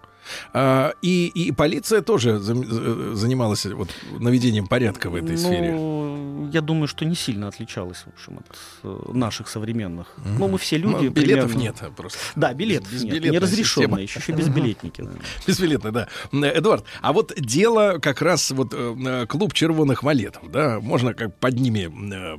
А, 0.53 0.93
и, 1.01 1.27
и 1.27 1.51
полиция 1.51 2.01
тоже 2.01 2.31
э, 2.31 3.11
занималась 3.13 3.65
вот, 3.65 3.89
наведением 4.19 4.67
порядка 4.67 5.09
в 5.09 5.15
этой 5.15 5.37
сфере. 5.37 5.73
Ну, 5.73 6.49
я 6.53 6.61
думаю, 6.61 6.87
что 6.87 7.03
не 7.05 7.15
сильно 7.15 7.47
отличалась, 7.49 8.05
в 8.05 8.07
общем, 8.07 8.39
от 8.39 8.57
э, 8.83 9.11
наших 9.13 9.49
современных. 9.49 10.15
Ну, 10.39 10.47
мы 10.47 10.57
все 10.57 10.77
Ну, 10.79 10.91
люди. 11.01 11.07
билетов 11.11 11.51
примерно- 11.51 11.61
нет 11.61 11.95
просто. 11.97 12.19
Да, 12.35 12.53
билетов 12.53 12.89
нет. 12.91 13.01
Безбилетная 13.01 13.31
Неразрешенные, 13.31 14.03
еще, 14.03 14.19
еще 14.19 14.31
безбилетники. 14.31 15.03
Безбилетно, 15.45 15.91
да. 15.91 16.07
Э, 16.31 16.57
Эдуард, 16.57 16.85
а 17.01 17.11
вот 17.11 17.33
дело 17.37 17.97
как 18.01 18.21
раз 18.21 18.51
вот 18.51 18.73
э, 18.73 19.25
клуб 19.27 19.53
червоных 19.53 20.03
валетов, 20.03 20.49
да, 20.49 20.79
можно 20.79 21.13
как 21.13 21.37
под 21.37 21.55
ними 21.59 21.91
э, 22.13 22.37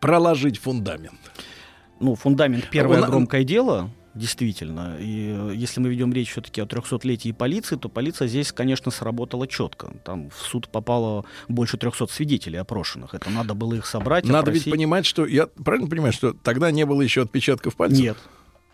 проложить 0.00 0.58
фундамент. 0.58 1.20
Ну, 2.02 2.14
фундамент 2.16 2.68
первое 2.70 3.00
Он- 3.02 3.08
громкое 3.08 3.44
дело, 3.44 3.90
действительно. 4.14 4.96
И 4.98 5.32
э, 5.34 5.52
если 5.54 5.80
мы 5.80 5.88
ведем 5.88 6.12
речь 6.12 6.30
все-таки 6.32 6.60
о 6.60 6.64
300-летии 6.66 7.32
полиции, 7.32 7.76
то 7.76 7.88
полиция 7.88 8.28
здесь, 8.28 8.52
конечно, 8.52 8.90
сработала 8.90 9.46
четко. 9.46 9.92
Там 10.04 10.28
в 10.30 10.36
суд 10.36 10.68
попало 10.68 11.24
больше 11.48 11.78
300 11.78 12.08
свидетелей 12.08 12.58
опрошенных. 12.58 13.14
Это 13.14 13.30
надо 13.30 13.54
было 13.54 13.74
их 13.74 13.86
собрать, 13.86 14.24
Надо 14.24 14.38
опросить. 14.40 14.66
ведь 14.66 14.74
понимать, 14.74 15.06
что 15.06 15.24
я 15.24 15.46
правильно 15.46 15.88
понимаю, 15.88 16.12
что 16.12 16.32
тогда 16.34 16.70
не 16.70 16.84
было 16.84 17.00
еще 17.02 17.22
отпечатков 17.22 17.76
пальцев. 17.76 17.98
Нет, 18.00 18.16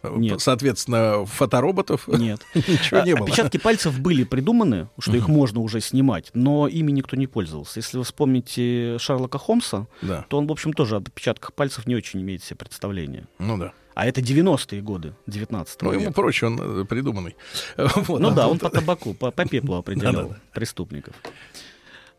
нет. 0.03 0.41
Соответственно, 0.41 1.25
фотороботов 1.27 2.07
нет. 2.09 2.41
ничего 2.55 3.01
не 3.01 3.15
было. 3.15 3.25
Отпечатки 3.27 3.57
пальцев 3.59 3.99
были 4.01 4.25
придуманы, 4.25 4.89
что 4.99 5.17
их 5.17 5.29
можно 5.29 5.61
уже 5.61 5.81
снимать, 5.81 6.31
но 6.35 6.69
ими 6.69 6.93
никто 6.93 7.17
не 7.17 7.27
пользовался. 7.27 7.81
Если 7.81 7.99
вы 7.99 8.05
вспомните 8.05 8.97
Шерлока 8.99 9.39
Холмса, 9.39 9.87
Да, 10.03 10.25
то 10.29 10.39
он, 10.39 10.47
в 10.47 10.53
общем, 10.53 10.73
тоже 10.73 10.97
об 10.97 11.09
отпечатках 11.09 11.53
пальцев 11.53 11.87
не 11.87 11.95
очень 11.97 12.21
имеет 12.23 12.43
себе 12.43 12.57
представления. 12.57 13.27
ну 13.39 13.57
да. 13.59 13.73
А 13.95 14.07
это 14.07 14.21
90-е 14.21 14.81
годы 14.81 15.15
19 15.27 15.83
Ну, 15.83 15.91
ему 15.91 16.13
проще, 16.13 16.47
он 16.47 16.83
э, 16.83 16.85
придуманный. 16.85 17.35
Вот, 17.77 18.21
Ну 18.21 18.29
а 18.29 18.31
да, 18.31 18.43
тут- 18.45 18.53
он 18.53 18.59
по 18.61 18.71
табаку, 18.71 19.13
по, 19.15 19.33
по 19.33 19.45
пеплу 19.45 19.75
определял 19.75 20.37
преступников. 20.55 21.15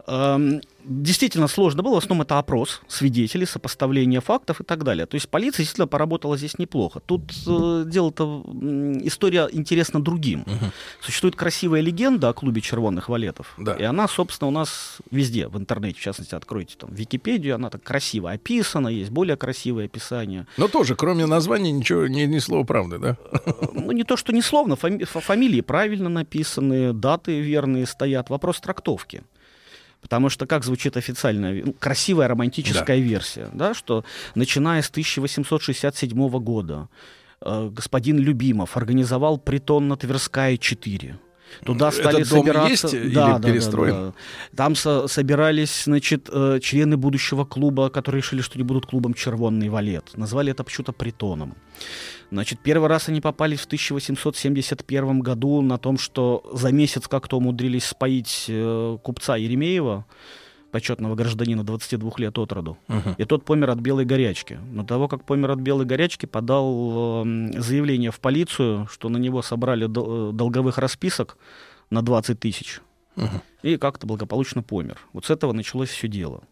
Эм, 0.10 0.62
Действительно 0.86 1.48
сложно 1.48 1.84
было, 1.84 1.96
в 1.96 1.98
основном 1.98 2.24
это 2.24 2.40
опрос 2.40 2.82
свидетелей, 2.88 3.46
сопоставление 3.46 4.22
фактов 4.22 4.60
и 4.62 4.64
так 4.64 4.84
далее. 4.84 5.06
То 5.06 5.16
есть 5.16 5.30
полиция 5.30 5.58
действительно 5.60 5.88
поработала 5.88 6.36
здесь 6.38 6.58
неплохо. 6.58 7.00
Тут 7.06 7.32
э, 7.46 7.84
дело-то, 7.86 8.44
история 9.04 9.48
интересна 9.52 10.02
другим. 10.02 10.46
Существует 11.02 11.36
красивая 11.36 11.82
легенда 11.82 12.30
о 12.30 12.34
клубе 12.34 12.62
червонных 12.62 13.08
валетов. 13.10 13.54
Да. 13.58 13.74
И 13.74 13.84
она, 13.84 14.08
собственно, 14.08 14.48
у 14.48 14.52
нас 14.52 14.98
везде, 15.12 15.48
в 15.48 15.58
интернете, 15.58 16.00
в 16.00 16.02
частности, 16.02 16.34
откройте 16.34 16.76
там 16.78 16.92
Википедию, 16.92 17.56
она 17.56 17.70
так 17.70 17.84
красиво 17.84 18.32
описана, 18.32 18.88
есть 18.88 19.12
более 19.12 19.36
красивые 19.36 19.86
описания. 19.86 20.48
Но 20.58 20.68
тоже, 20.70 20.96
кроме 20.96 21.26
названия, 21.28 21.72
ничего, 21.72 22.08
ни, 22.08 22.22
ни 22.22 22.40
слова 22.40 22.64
правды, 22.64 22.98
да? 22.98 23.18
Ну, 23.74 23.92
не 23.92 24.06
то, 24.06 24.18
что 24.18 24.32
не 24.34 24.42
словно, 24.42 24.76
фами- 24.76 25.04
фа- 25.04 25.20
фамилии 25.20 25.62
правильно 25.62 26.10
написаны, 26.10 26.94
даты 26.94 27.42
верные 27.42 27.86
стоят. 27.86 28.30
Вопрос 28.30 28.60
трактовки. 28.60 29.22
Потому 30.02 30.30
что 30.30 30.46
как 30.46 30.64
звучит 30.64 30.98
официальная, 30.98 31.64
ну, 31.66 31.74
красивая 31.74 32.28
романтическая 32.28 32.98
версия, 33.00 33.50
да, 33.54 33.74
что 33.74 34.04
начиная 34.36 34.82
с 34.82 34.90
1867 34.90 36.30
года 36.40 36.88
э, 37.42 37.70
господин 37.72 38.18
Любимов 38.18 38.78
организовал 38.78 39.38
притон 39.38 39.88
на 39.88 39.98
Тверская 39.98 40.58
4. 40.58 41.20
Туда 41.66 41.90
Этот 41.90 42.00
стали 42.00 42.24
дом 42.24 42.46
собираться... 42.46 42.88
есть 42.88 42.94
или 42.94 43.42
перестроен? 43.42 44.14
Там 44.56 44.76
со- 44.76 45.08
собирались, 45.08 45.84
значит, 45.86 46.30
э, 46.32 46.60
члены 46.62 46.98
будущего 46.98 47.46
клуба, 47.46 47.90
которые 47.90 48.22
решили, 48.22 48.42
что 48.42 48.56
они 48.56 48.64
будут 48.64 48.86
клубом 48.86 49.14
«Червонный 49.14 49.70
валет». 49.70 50.12
Назвали 50.16 50.52
это 50.52 50.64
почему-то 50.64 50.94
притоном. 50.94 51.56
Значит, 52.32 52.60
первый 52.60 52.88
раз 52.90 53.10
они 53.10 53.22
попались 53.22 53.60
в 53.62 53.66
1871 53.66 55.20
году 55.20 55.62
на 55.62 55.78
том, 55.78 55.98
что 55.98 56.44
за 56.54 56.72
месяц 56.72 57.08
как-то 57.08 57.38
умудрились 57.38 57.86
споить 57.86 58.46
э, 58.48 58.98
купца 59.02 59.36
Еремеева, 59.36 60.06
почетного 60.72 61.16
гражданина 61.16 61.64
22 61.64 62.12
лет 62.18 62.38
от 62.38 62.52
роду. 62.52 62.78
И 63.18 63.26
тот 63.26 63.44
помер 63.46 63.72
от 63.72 63.80
белой 63.80 64.06
горячки. 64.06 64.60
Но 64.72 64.84
того, 64.84 65.08
как 65.08 65.24
помер 65.24 65.50
от 65.52 65.60
белой 65.60 65.86
горячки, 65.86 66.28
подал 66.28 67.24
эм, 67.24 67.60
заявление 67.60 68.12
в 68.12 68.20
полицию, 68.20 68.88
что 68.92 69.10
на 69.10 69.18
него 69.18 69.42
собрали 69.42 69.88
дол- 69.88 70.30
э, 70.30 70.34
долговых 70.34 70.78
расписок 70.78 71.38
на 71.90 72.04
20 72.04 72.40
тысяч. 72.40 72.82
И 73.64 73.78
как-то 73.78 74.06
благополучно 74.06 74.62
помер. 74.62 75.00
Вот 75.12 75.26
с 75.26 75.32
этого 75.32 75.52
началось 75.52 75.90
все 75.90 76.08
дело. 76.08 76.44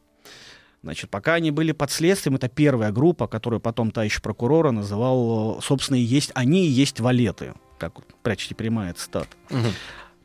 Значит, 0.83 1.09
пока 1.09 1.33
они 1.33 1.51
были 1.51 1.71
под 1.71 1.91
следствием, 1.91 2.35
это 2.35 2.47
первая 2.49 2.91
группа, 2.91 3.27
которую 3.27 3.59
потом 3.59 3.91
товарищ 3.91 4.21
прокурора 4.21 4.71
называл, 4.71 5.59
собственно, 5.61 5.97
и 5.97 6.01
есть 6.01 6.31
они 6.35 6.65
и 6.65 6.69
есть 6.69 6.99
валеты, 6.99 7.53
как 7.77 7.93
прячете 8.21 8.55
прямая 8.55 8.93
цитата. 8.93 9.27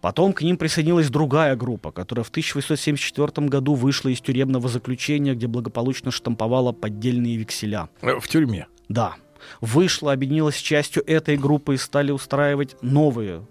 Потом 0.00 0.32
к 0.32 0.42
ним 0.42 0.56
присоединилась 0.56 1.08
другая 1.10 1.54
группа, 1.54 1.92
которая 1.92 2.24
в 2.24 2.28
1874 2.30 3.46
году 3.46 3.74
вышла 3.74 4.08
из 4.08 4.20
тюремного 4.20 4.68
заключения, 4.68 5.34
где 5.34 5.46
благополучно 5.46 6.10
штамповала 6.10 6.72
поддельные 6.72 7.36
векселя. 7.36 7.88
Э, 8.00 8.18
В 8.18 8.26
тюрьме. 8.26 8.66
Да. 8.88 9.14
Вышла, 9.60 10.12
объединилась 10.12 10.56
с 10.56 10.60
частью 10.60 11.04
этой 11.08 11.36
группы 11.36 11.74
и 11.74 11.76
стали 11.78 12.10
устраивать 12.10 12.76
новые 12.82 13.46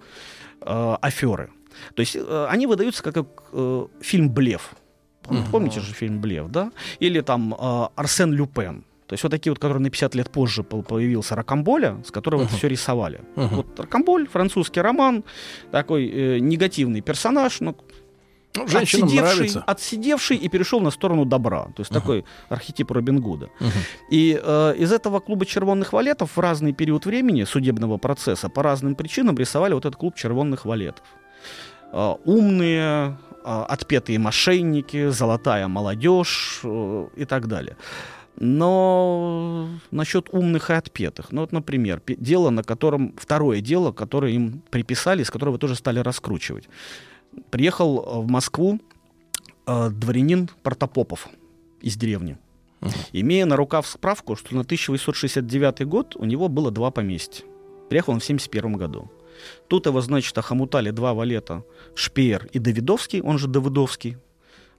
э, 0.62 0.96
аферы. 1.02 1.52
То 1.96 2.02
есть 2.02 2.18
э, 2.18 2.48
они 2.50 2.68
выдаются 2.68 3.02
как, 3.02 3.26
э, 3.54 3.88
фильм 4.02 4.30
«Блеф». 4.30 4.76
Пом- 5.32 5.52
Помните 5.52 5.80
же 5.80 5.94
фильм 5.94 6.20
«Блеф», 6.22 6.48
да? 6.50 6.72
Или 7.00 7.22
там 7.22 7.54
э, 7.54 7.88
«Арсен 7.96 8.34
Люпен». 8.34 8.84
То 9.08 9.14
есть 9.14 9.24
вот 9.24 9.30
такие 9.32 9.52
вот, 9.52 9.60
которые 9.60 9.82
на 9.82 9.90
50 9.90 10.16
лет 10.16 10.30
позже 10.30 10.64
по- 10.64 10.82
появился 10.82 11.36
Рокамболя, 11.36 11.98
с 12.06 12.12
которого 12.12 12.44
это 12.44 12.56
все 12.56 12.68
рисовали. 12.70 13.20
Вот 13.36 13.80
Рокамболь, 13.80 14.28
французский 14.28 14.82
роман, 14.82 15.24
такой 15.72 16.08
э, 16.08 16.40
негативный 16.40 17.02
персонаж, 17.02 17.60
но 17.60 17.76
Ну, 18.56 18.68
женщинам 18.68 19.06
отсидевший, 19.08 19.36
нравится. 19.36 19.64
отсидевший 19.68 20.38
и 20.38 20.50
перешел 20.50 20.80
на 20.82 20.92
сторону 20.92 21.26
добра. 21.26 21.64
То 21.76 21.82
есть 21.82 21.92
такой 21.92 22.24
архетип 22.50 22.92
Робин 22.92 23.20
Гуда. 23.22 23.50
И 24.10 24.40
э, 24.42 24.76
из 24.78 24.92
этого 24.94 25.20
клуба 25.20 25.46
червонных 25.46 25.92
валетов 25.94 26.38
в 26.38 26.40
разный 26.40 26.72
период 26.74 27.06
времени 27.06 27.44
судебного 27.46 27.98
процесса 27.98 28.48
по 28.50 28.64
разным 28.64 28.96
причинам 28.96 29.38
рисовали 29.38 29.74
вот 29.74 29.86
этот 29.86 29.98
клуб 30.00 30.16
червонных 30.16 30.66
валетов. 30.66 31.04
Э, 31.94 32.16
умные, 32.26 33.18
отпетые 33.44 34.20
мошенники, 34.20 35.10
золотая 35.10 35.68
молодежь 35.68 36.62
э, 36.64 37.08
и 37.16 37.26
так 37.26 37.48
далее. 37.48 37.78
Но 38.38 39.70
насчет 39.92 40.30
умных 40.34 40.70
и 40.70 40.74
отпетых. 40.74 41.32
Ну 41.32 41.42
вот, 41.42 41.52
например, 41.52 42.02
дело, 42.08 42.50
на 42.50 42.64
котором 42.64 43.14
второе 43.18 43.62
дело, 43.62 43.92
которое 43.92 44.32
им 44.34 44.62
приписали, 44.70 45.24
с 45.24 45.30
которого 45.30 45.58
тоже 45.58 45.76
стали 45.76 46.00
раскручивать. 46.00 46.70
Приехал 47.50 48.00
э, 48.00 48.22
в 48.22 48.30
Москву 48.30 48.80
э, 49.66 49.90
дворянин 49.90 50.50
Протопопов 50.64 51.30
из 51.82 51.96
деревни, 51.96 52.38
имея 53.12 53.46
на 53.46 53.56
рукав 53.56 53.88
справку, 53.88 54.36
что 54.36 54.56
на 54.56 54.62
1869 54.62 55.86
год 55.88 56.16
у 56.16 56.26
него 56.26 56.48
было 56.48 56.72
два 56.72 56.92
поместья. 56.92 57.46
Приехал 57.90 58.14
он 58.14 58.20
в 58.20 58.26
71 58.26 58.74
году. 58.74 59.12
Тут 59.68 59.86
его, 59.86 60.02
значит, 60.02 60.38
охомутали 60.38 60.92
два 60.92 61.14
валета 61.14 61.64
Шпеер 61.96 62.48
и 62.54 62.60
Давидовский, 62.60 63.22
он 63.22 63.38
же 63.38 63.48
Давыдовский. 63.48 64.18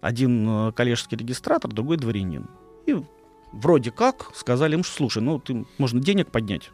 Один 0.01 0.49
э, 0.49 0.73
коллежский 0.73 1.17
регистратор, 1.17 1.71
другой 1.73 1.97
дворянин. 1.97 2.49
И 2.87 2.97
вроде 3.53 3.91
как 3.91 4.31
сказали 4.35 4.75
им, 4.75 4.83
что 4.83 4.97
слушай, 4.97 5.23
ну 5.23 5.39
ты 5.39 5.65
можно 5.79 6.01
денег 6.01 6.31
поднять. 6.31 6.71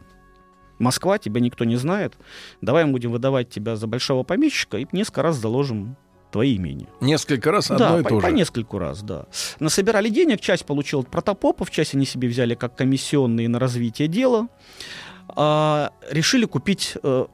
Москва, 0.79 1.19
тебя 1.19 1.41
никто 1.41 1.65
не 1.65 1.77
знает. 1.77 2.15
Давай 2.61 2.85
мы 2.85 2.93
будем 2.93 3.11
выдавать 3.11 3.51
тебя 3.51 3.77
за 3.77 3.87
большого 3.87 4.23
помещика 4.23 4.79
и 4.79 4.87
несколько 4.93 5.23
раз 5.23 5.37
заложим 5.37 5.97
твои 6.31 6.57
имения. 6.57 6.89
Несколько 7.01 7.51
раз 7.51 7.71
одно 7.71 7.91
да, 7.91 8.01
и 8.01 8.03
по, 8.03 8.09
то 8.11 8.21
по 8.21 8.29
же. 8.29 8.35
нескольку 8.35 8.79
раз, 8.79 9.03
да. 9.03 9.27
Насобирали 9.61 10.09
денег, 10.09 10.41
часть 10.41 10.67
получил 10.67 11.01
от 11.01 11.09
Протопопов, 11.09 11.71
часть 11.71 11.95
они 11.95 12.07
себе 12.07 12.29
взяли 12.29 12.55
как 12.55 12.77
комиссионные 12.77 13.49
на 13.49 13.59
развитие 13.59 14.09
дела. 14.09 14.49
А, 15.29 15.93
решили 16.11 16.45
купить 16.45 16.95
э, 17.03 17.27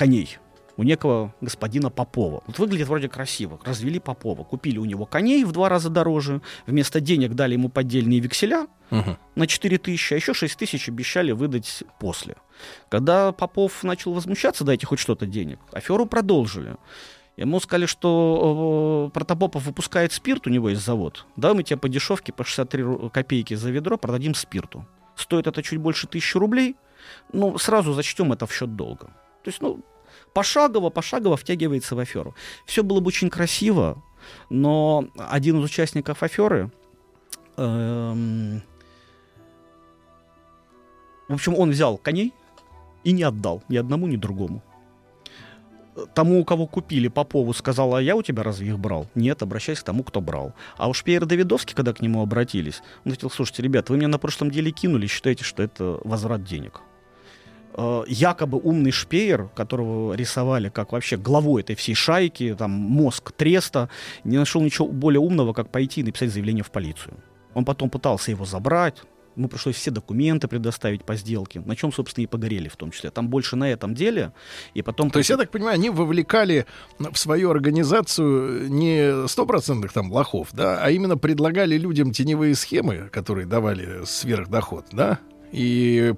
коней 0.00 0.38
у 0.78 0.82
некого 0.82 1.34
господина 1.42 1.90
Попова. 1.90 2.42
Вот 2.46 2.58
выглядит 2.58 2.88
вроде 2.88 3.10
красиво. 3.10 3.60
Развели 3.66 3.98
Попова, 3.98 4.44
купили 4.44 4.78
у 4.78 4.86
него 4.86 5.04
коней 5.04 5.44
в 5.44 5.52
два 5.52 5.68
раза 5.68 5.90
дороже, 5.90 6.40
вместо 6.66 7.00
денег 7.00 7.34
дали 7.34 7.52
ему 7.52 7.68
поддельные 7.68 8.18
векселя 8.18 8.66
Мгм. 8.88 9.18
на 9.34 9.46
4 9.46 9.76
тысячи, 9.76 10.14
а 10.14 10.16
еще 10.16 10.32
6 10.32 10.56
тысяч 10.58 10.88
обещали 10.88 11.32
выдать 11.32 11.84
после. 11.98 12.36
Когда 12.88 13.32
Попов 13.32 13.84
начал 13.84 14.14
возмущаться, 14.14 14.64
дайте 14.64 14.86
хоть 14.86 15.00
что-то 15.00 15.26
денег, 15.26 15.58
аферу 15.70 16.06
продолжили. 16.06 16.76
Ему 17.36 17.60
сказали, 17.60 17.84
что 17.84 19.10
э, 19.10 19.12
Протопопов 19.12 19.64
выпускает 19.66 20.12
спирт, 20.12 20.46
у 20.46 20.50
него 20.50 20.70
есть 20.70 20.82
завод. 20.82 21.26
Да, 21.36 21.52
мы 21.52 21.62
тебе 21.62 21.76
по 21.76 21.90
дешевке, 21.90 22.32
по 22.32 22.42
63 22.42 23.10
копейки 23.12 23.52
за 23.52 23.70
ведро 23.70 23.98
продадим 23.98 24.34
спирту. 24.34 24.86
Стоит 25.14 25.46
это 25.46 25.62
чуть 25.62 25.78
больше 25.78 26.06
тысячи 26.06 26.38
рублей, 26.38 26.76
ну, 27.34 27.58
сразу 27.58 27.92
зачтем 27.92 28.32
это 28.32 28.46
в 28.46 28.54
счет 28.54 28.76
долга. 28.76 29.10
То 29.42 29.48
есть, 29.48 29.62
ну, 29.62 29.80
пошагово, 30.32 30.90
пошагово 30.90 31.36
втягивается 31.36 31.94
в 31.94 31.98
аферу. 31.98 32.34
Все 32.64 32.82
было 32.82 33.00
бы 33.00 33.08
очень 33.08 33.30
красиво, 33.30 34.02
но 34.48 35.06
один 35.16 35.58
из 35.58 35.64
участников 35.64 36.22
аферы, 36.22 36.70
эм, 37.56 38.62
в 41.28 41.34
общем, 41.34 41.54
он 41.56 41.70
взял 41.70 41.96
коней 41.96 42.32
и 43.04 43.12
не 43.12 43.22
отдал 43.22 43.62
ни 43.68 43.76
одному, 43.76 44.06
ни 44.06 44.16
другому 44.16 44.62
тому, 46.14 46.40
у 46.40 46.44
кого 46.44 46.66
купили 46.66 47.08
Попову, 47.08 47.52
сказала, 47.52 47.98
а 47.98 48.02
я 48.02 48.16
у 48.16 48.22
тебя 48.22 48.42
разве 48.42 48.68
их 48.68 48.78
брал? 48.78 49.08
Нет, 49.14 49.42
обращайся 49.42 49.82
к 49.82 49.84
тому, 49.84 50.02
кто 50.04 50.20
брал. 50.20 50.54
А 50.76 50.88
уж 50.88 51.02
Пьер 51.02 51.26
Давидовский, 51.26 51.74
когда 51.74 51.92
к 51.92 52.00
нему 52.00 52.22
обратились, 52.22 52.82
он 53.04 53.12
сказал, 53.12 53.30
слушайте, 53.30 53.62
ребята, 53.62 53.92
вы 53.92 53.98
меня 53.98 54.08
на 54.08 54.18
прошлом 54.18 54.50
деле 54.50 54.70
кинули, 54.70 55.06
считаете, 55.06 55.44
что 55.44 55.62
это 55.62 56.00
возврат 56.04 56.44
денег. 56.44 56.80
Э, 57.82 58.04
якобы 58.08 58.60
умный 58.62 58.90
шпеер, 58.90 59.48
которого 59.54 60.12
рисовали 60.12 60.68
как 60.68 60.92
вообще 60.92 61.16
главой 61.16 61.62
этой 61.62 61.74
всей 61.76 61.94
шайки, 61.94 62.54
там 62.58 62.70
мозг 62.72 63.32
треста, 63.32 63.88
не 64.22 64.36
нашел 64.36 64.60
ничего 64.60 64.86
более 64.88 65.20
умного, 65.20 65.54
как 65.54 65.70
пойти 65.70 66.02
и 66.02 66.04
написать 66.04 66.30
заявление 66.30 66.62
в 66.62 66.70
полицию. 66.70 67.14
Он 67.54 67.64
потом 67.64 67.88
пытался 67.88 68.32
его 68.32 68.44
забрать, 68.44 69.02
ему 69.34 69.48
пришлось 69.48 69.76
все 69.76 69.90
документы 69.90 70.46
предоставить 70.46 71.04
по 71.04 71.16
сделке, 71.16 71.60
на 71.60 71.74
чем, 71.74 71.90
собственно, 71.90 72.24
и 72.24 72.26
погорели 72.26 72.68
в 72.68 72.76
том 72.76 72.90
числе. 72.90 73.10
Там 73.10 73.28
больше 73.28 73.56
на 73.56 73.70
этом 73.70 73.94
деле, 73.94 74.34
и 74.74 74.82
потом... 74.82 75.10
То 75.10 75.18
есть, 75.18 75.30
я 75.30 75.38
так 75.38 75.50
понимаю, 75.50 75.76
они 75.76 75.88
вовлекали 75.88 76.66
в 76.98 77.16
свою 77.16 77.50
организацию 77.50 78.70
не 78.70 79.26
стопроцентных 79.26 79.94
там 79.94 80.12
лохов, 80.12 80.48
да, 80.52 80.84
а 80.84 80.90
именно 80.90 81.16
предлагали 81.16 81.78
людям 81.78 82.12
теневые 82.12 82.54
схемы, 82.56 83.08
которые 83.10 83.46
давали 83.46 84.04
сверхдоход, 84.04 84.84
да? 84.92 85.18
И 85.52 86.14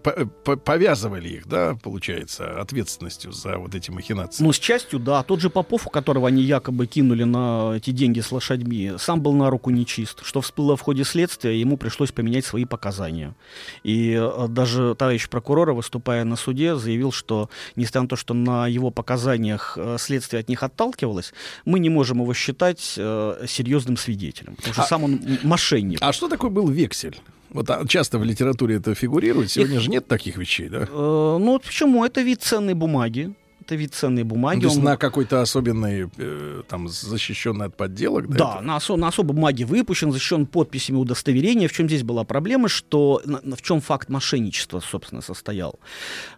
повязывали 0.64 1.28
их, 1.28 1.46
да, 1.46 1.76
получается, 1.82 2.60
ответственностью 2.60 3.32
за 3.32 3.58
вот 3.58 3.74
эти 3.74 3.90
махинации. 3.90 4.44
Ну, 4.44 4.52
с 4.52 4.58
частью, 4.58 4.98
да. 4.98 5.22
Тот 5.22 5.40
же 5.40 5.48
Попов, 5.48 5.86
у 5.86 5.90
которого 5.90 6.28
они 6.28 6.42
якобы 6.42 6.86
кинули 6.86 7.24
на 7.24 7.74
эти 7.76 7.90
деньги 7.90 8.20
с 8.20 8.30
лошадьми, 8.30 8.92
сам 8.98 9.22
был 9.22 9.32
на 9.32 9.48
руку 9.48 9.70
нечист. 9.70 10.24
Что 10.24 10.40
всплыло 10.40 10.76
в 10.76 10.82
ходе 10.82 11.04
следствия, 11.04 11.58
ему 11.58 11.76
пришлось 11.76 12.12
поменять 12.12 12.44
свои 12.44 12.64
показания. 12.64 13.34
И 13.82 14.12
э, 14.12 14.46
даже 14.48 14.94
товарищ 14.94 15.28
прокурора, 15.28 15.72
выступая 15.72 16.24
на 16.24 16.36
суде, 16.36 16.76
заявил, 16.76 17.12
что 17.12 17.48
несмотря 17.76 18.02
на 18.02 18.08
то, 18.08 18.16
что 18.16 18.34
на 18.34 18.66
его 18.66 18.90
показаниях 18.90 19.74
э, 19.76 19.96
следствие 19.98 20.40
от 20.40 20.48
них 20.48 20.62
отталкивалось, 20.62 21.32
мы 21.64 21.78
не 21.78 21.88
можем 21.88 22.20
его 22.20 22.34
считать 22.34 22.94
э, 22.98 23.44
серьезным 23.48 23.96
свидетелем. 23.96 24.56
Потому 24.56 24.74
что 24.74 24.82
а, 24.82 24.86
сам 24.86 25.04
он 25.04 25.20
мошенник. 25.42 25.98
А 26.02 26.12
что 26.12 26.28
такое 26.28 26.50
был 26.50 26.68
вексель? 26.68 27.16
Вот 27.52 27.70
а, 27.70 27.86
часто 27.86 28.18
в 28.18 28.24
литературе 28.24 28.76
это 28.76 28.94
фигурирует. 28.94 29.50
Сегодня 29.50 29.76
Их... 29.76 29.82
же 29.82 29.90
нет 29.90 30.06
таких 30.08 30.36
вещей, 30.36 30.68
да? 30.68 30.88
Э, 30.88 31.36
ну, 31.40 31.58
почему? 31.58 32.04
Это 32.04 32.22
вид 32.22 32.42
ценной 32.42 32.74
бумаги. 32.74 33.34
Это 33.60 33.76
вид 33.76 33.94
ценной 33.94 34.24
бумаги. 34.24 34.56
Ну, 34.56 34.62
то 34.62 34.66
есть 34.68 34.78
он... 34.78 34.84
на 34.84 34.96
какой-то 34.96 35.40
особенной, 35.40 36.10
э, 36.16 36.62
там, 36.68 36.88
защищенный 36.88 37.66
от 37.66 37.76
подделок? 37.76 38.28
Да, 38.28 38.56
да 38.56 38.60
на, 38.60 38.76
осо- 38.76 38.96
на 38.96 39.08
особой 39.08 39.34
бумаге 39.34 39.64
выпущен, 39.64 40.10
защищен 40.10 40.46
подписями 40.46 40.96
удостоверения. 40.96 41.68
В 41.68 41.72
чем 41.72 41.86
здесь 41.86 42.02
была 42.02 42.24
проблема, 42.24 42.68
что 42.68 43.22
на, 43.24 43.54
в 43.54 43.62
чем 43.62 43.80
факт 43.80 44.08
мошенничества, 44.08 44.80
собственно, 44.80 45.22
состоял? 45.22 45.78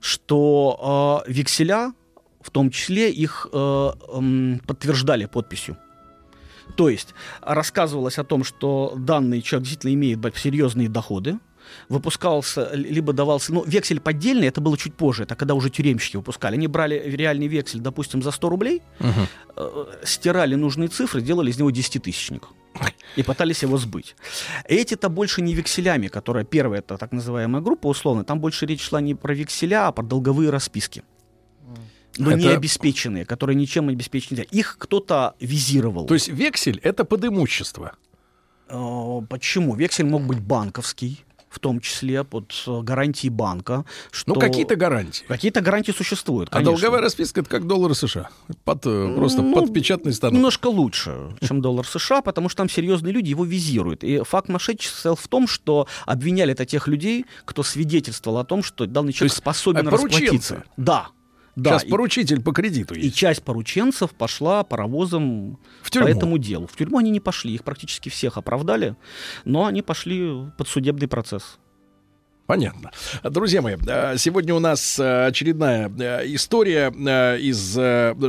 Что 0.01 1.23
э, 1.27 1.33
векселя, 1.33 1.93
в 2.41 2.51
том 2.51 2.71
числе, 2.71 3.11
их 3.11 3.47
э, 3.53 3.91
э, 4.13 4.59
подтверждали 4.67 5.27
подписью. 5.27 5.79
То 6.77 6.89
есть 6.89 7.15
рассказывалось 7.41 8.19
о 8.19 8.25
том, 8.25 8.45
что 8.45 8.95
данный 8.97 9.43
человек 9.43 9.65
действительно 9.65 9.95
имеет 9.95 10.19
серьезные 10.37 10.89
доходы, 10.89 11.39
выпускался, 11.89 12.71
либо 12.75 13.13
давался, 13.13 13.53
ну, 13.53 13.65
вексель 13.65 14.01
поддельный, 14.01 14.49
это 14.49 14.61
было 14.61 14.77
чуть 14.77 14.95
позже, 14.95 15.23
это 15.23 15.35
когда 15.35 15.55
уже 15.55 15.71
тюремщики 15.71 16.17
выпускали. 16.17 16.55
Они 16.55 16.67
брали 16.67 17.03
реальный 17.05 17.47
вексель, 17.47 17.81
допустим, 17.81 18.23
за 18.23 18.31
100 18.31 18.49
рублей, 18.49 18.83
uh-huh. 18.99 19.27
э, 19.57 19.85
стирали 20.05 20.55
нужные 20.57 20.89
цифры, 20.89 21.23
делали 21.23 21.51
из 21.51 21.59
него 21.59 21.71
десятитысячник 21.71 22.49
и 23.17 23.23
пытались 23.23 23.63
его 23.63 23.79
сбыть. 23.79 24.17
Эти-то 24.69 25.09
больше 25.09 25.43
не 25.43 25.55
векселями, 25.55 26.09
которая 26.09 26.45
первая, 26.45 26.81
это 26.81 26.99
так 26.99 27.13
называемая 27.13 27.63
группа 27.63 27.87
условно, 27.87 28.25
там 28.25 28.41
больше 28.41 28.67
речь 28.67 28.83
шла 28.83 29.01
не 29.01 29.15
про 29.15 29.35
векселя, 29.35 29.89
а 29.89 29.93
про 29.93 30.03
долговые 30.03 30.51
расписки 30.51 31.03
но 32.19 32.31
это... 32.31 32.41
не 32.41 32.49
обеспеченные, 32.49 33.25
которые 33.25 33.57
ничем 33.57 33.89
обеспечены 33.89 34.39
нельзя. 34.39 34.49
Их 34.51 34.77
кто-то 34.79 35.35
визировал. 35.41 36.07
То 36.07 36.15
есть 36.15 36.29
вексель 36.29 36.81
это 36.83 37.05
под 37.05 37.25
имущество? 37.25 37.97
Э, 38.69 39.21
почему? 39.29 39.75
Вексель 39.75 40.07
мог 40.07 40.23
быть 40.23 40.41
банковский 40.41 41.25
в 41.55 41.61
том 41.61 41.81
числе 41.81 42.25
под 42.25 42.53
э, 42.67 42.81
гарантией 42.83 43.31
банка. 43.31 43.85
Что... 44.11 44.35
Ну, 44.35 44.41
какие-то 44.41 44.75
гарантии. 44.75 45.25
Какие-то 45.29 45.61
гарантии 45.61 45.93
существуют, 45.93 46.51
конечно. 46.51 46.73
А 46.73 46.75
долговая 46.75 47.01
расписка— 47.01 47.41
это 47.43 47.49
как 47.49 47.67
доллар 47.67 47.95
США. 47.95 48.29
Под, 48.65 48.85
э, 48.85 49.15
просто 49.15 49.43
ну, 49.43 49.55
под 49.55 49.73
печатный 49.73 50.13
станок. 50.13 50.35
Немножко 50.35 50.67
лучше, 50.67 51.37
чем 51.47 51.61
доллар 51.61 51.87
США, 51.87 52.23
потому 52.23 52.49
что 52.49 52.59
там 52.59 52.69
серьезные 52.69 53.13
люди 53.13 53.31
его 53.31 53.45
визируют. 53.45 54.03
И 54.03 54.19
факт 54.25 54.49
мошенничества 54.49 55.15
в 55.15 55.29
том, 55.29 55.47
что 55.47 55.87
обвиняли 56.07 56.53
это 56.53 56.67
тех 56.67 56.89
людей, 56.89 57.25
кто 57.45 57.63
свидетельствовал 57.63 58.39
о 58.39 58.45
том, 58.45 58.65
что 58.65 58.87
данный 58.87 59.13
человек 59.13 59.35
способен 59.35 59.87
расплатиться. 59.87 60.65
Да, 60.77 61.11
да, 61.57 61.71
Сейчас 61.71 61.85
и, 61.85 61.89
поручитель 61.89 62.43
по 62.43 62.53
кредиту 62.53 62.95
есть. 62.95 63.07
И 63.07 63.13
часть 63.13 63.43
порученцев 63.43 64.11
пошла 64.11 64.65
паровозом 64.65 65.59
в 65.83 65.91
тюрьму. 65.91 66.07
по 66.09 66.11
этому 66.11 66.39
делу. 66.39 66.67
В 66.67 66.77
тюрьму 66.77 66.99
они 66.99 67.11
не 67.11 67.21
пошли, 67.21 67.55
их 67.55 67.63
практически 67.63 68.09
всех 68.09 68.37
оправдали, 68.37 68.97
но 69.45 69.67
они 69.67 69.83
пошли 69.83 70.51
под 70.59 70.69
судебный 70.69 71.07
процесс. 71.07 71.59
Понятно. 72.47 72.91
Друзья 73.23 73.63
мои, 73.63 73.77
э, 73.87 74.17
сегодня 74.19 74.55
у 74.55 74.59
нас 74.59 74.99
э, 74.99 75.27
очередная 75.27 75.91
э, 75.99 76.25
история 76.27 76.93
из 77.39 77.75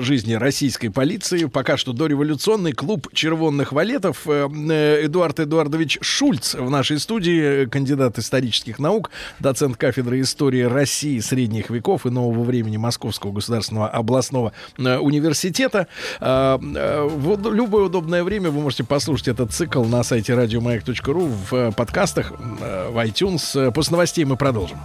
жизни 0.06 0.34
российской 0.36 0.88
полиции. 0.88 1.46
Пока 1.46 1.76
что 1.76 1.92
дореволюционный 1.92 2.72
клуб 2.72 3.10
червонных 3.14 3.74
валетов. 3.74 4.26
Эдуард 4.26 5.40
Эдуардович 5.42 5.98
Шульц 6.02 6.56
в 6.56 6.70
нашей 6.70 7.00
студии, 7.00 7.66
кандидат 7.66 8.18
исторических 8.18 8.80
наук, 8.80 9.12
доцент 9.40 9.76
кафедры 9.76 10.22
истории 10.22 10.62
России 10.62 11.20
средних 11.20 11.70
веков 11.70 12.06
и 12.06 12.10
нового 12.10 12.44
времени 12.44 12.78
Московского 12.78 13.34
государственного 13.34 13.90
областного 13.90 14.54
университета. 14.78 15.88
В 16.20 17.52
любое 17.52 17.86
удобное 17.86 18.24
время 18.24 18.50
вы 18.50 18.62
можете 18.62 18.86
послушать 18.86 19.28
этот 19.28 19.52
цикл 19.52 19.84
на 19.84 20.04
сайте 20.04 20.36
радиомаяк.ру 20.36 21.30
в 21.50 21.72
подкастах, 21.72 22.32
в 22.32 23.06
iTunes. 23.06 23.72
После 23.72 23.92
новостей 23.92 24.05
мы 24.26 24.38
продолжим. 24.38 24.78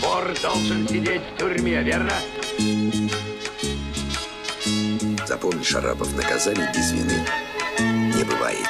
Вор 0.00 0.34
должен 0.42 0.88
сидеть 0.88 1.22
в 1.22 1.38
тюрьме, 1.38 1.82
верно? 1.82 2.12
Запомни, 5.26 5.62
Шарапов, 5.62 6.14
наказаний 6.16 6.66
без 6.74 6.92
вины 6.92 7.24
не 7.78 8.24
бывает. 8.24 8.68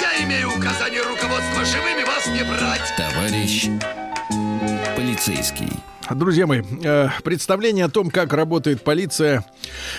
Я 0.00 0.24
имею 0.24 0.48
указание 0.56 1.02
руководства 1.02 1.64
живыми 1.64 2.04
вас 2.04 2.26
не 2.26 2.42
брать. 2.42 2.94
Товарищ 2.96 3.68
полицейский. 4.96 5.70
Друзья 6.14 6.46
мои, 6.46 6.62
э, 6.84 7.08
представление 7.24 7.86
о 7.86 7.88
том, 7.88 8.10
как 8.10 8.32
работает 8.32 8.82
полиция, 8.82 9.44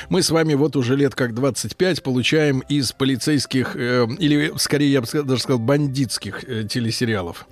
мы 0.08 0.22
с 0.22 0.30
вами 0.30 0.54
вот 0.54 0.78
уже 0.78 0.96
лет 0.96 1.16
как 1.16 1.34
25 1.34 2.02
получаем 2.02 2.60
из 2.70 2.94
полицейских, 2.94 3.76
э, 3.76 4.08
или 4.18 4.54
скорее 4.58 4.92
я 4.94 5.02
бы 5.02 5.08
даже 5.24 5.42
сказал, 5.42 5.60
бандитских 5.60 6.46
э, 6.48 6.64
телесериалов. 6.64 7.48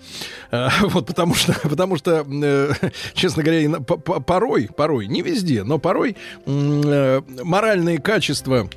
Вот 0.82 1.08
потому 1.08 1.36
что, 1.36 1.54
потому 1.68 1.98
что, 1.98 2.26
честно 3.13 3.44
говоря, 3.44 3.80
порой, 3.80 4.70
порой, 4.76 5.08
не 5.08 5.22
везде, 5.22 5.63
но 5.63 5.78
порой 5.78 6.15
моральные 6.46 8.00
качества 8.00 8.70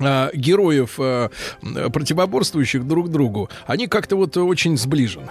героев, 0.00 0.94
противоборствующих 0.94 2.86
друг 2.86 3.10
другу, 3.10 3.50
они 3.66 3.88
как-то 3.88 4.14
вот 4.14 4.36
очень 4.36 4.78
сближены. 4.78 5.30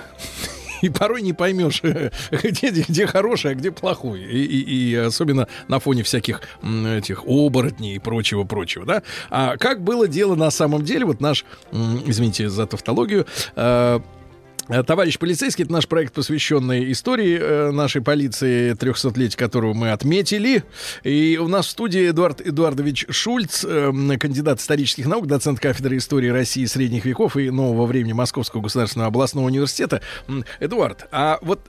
и 0.82 0.90
порой 0.90 1.22
не 1.22 1.34
поймешь, 1.34 1.82
где, 2.32 2.70
где 2.70 3.08
хороший, 3.08 3.52
а 3.52 3.56
где 3.56 3.72
плохой. 3.72 4.22
И, 4.22 4.44
и, 4.44 4.92
и 4.92 4.96
особенно 4.96 5.48
на 5.68 5.80
фоне 5.80 6.04
всяких 6.04 6.42
этих 6.64 7.26
оборотней 7.26 7.96
и 7.96 8.00
прочего-прочего, 8.00 8.86
да. 8.86 9.04
А 9.30 9.58
как 9.58 9.82
было 9.82 10.08
дело 10.08 10.36
на 10.36 10.52
самом 10.52 10.84
деле, 10.84 11.06
вот 11.06 11.22
наш, 11.22 11.46
извините 11.72 12.50
за 12.50 12.66
тавтологию, 12.66 13.26
Э, 13.56 14.00
товарищ 14.68 15.18
полицейский, 15.18 15.64
это 15.64 15.74
наш 15.74 15.88
проект, 15.88 16.14
посвященный 16.14 16.92
истории 16.92 17.40
э, 17.40 17.72
нашей 17.72 18.02
полиции, 18.02 18.74
300-летие 18.74 19.38
которого 19.38 19.74
мы 19.74 19.92
отметили. 19.92 20.64
И 21.04 21.40
у 21.42 21.48
нас 21.48 21.68
в 21.68 21.70
студии 21.70 22.10
Эдуард 22.10 22.42
Эдуардович 22.42 23.06
Шульц, 23.10 23.64
э, 23.64 23.92
кандидат 24.20 24.60
исторических 24.60 25.06
наук, 25.06 25.28
доцент 25.28 25.60
кафедры 25.60 25.98
истории 25.98 26.28
России 26.28 26.66
средних 26.66 27.06
веков 27.06 27.38
и 27.38 27.50
нового 27.50 27.86
времени 27.86 28.14
Московского 28.14 28.62
государственного 28.62 29.08
областного 29.08 29.46
университета. 29.46 30.02
Эдуард, 30.60 31.08
а 31.12 31.40
вот 31.42 31.62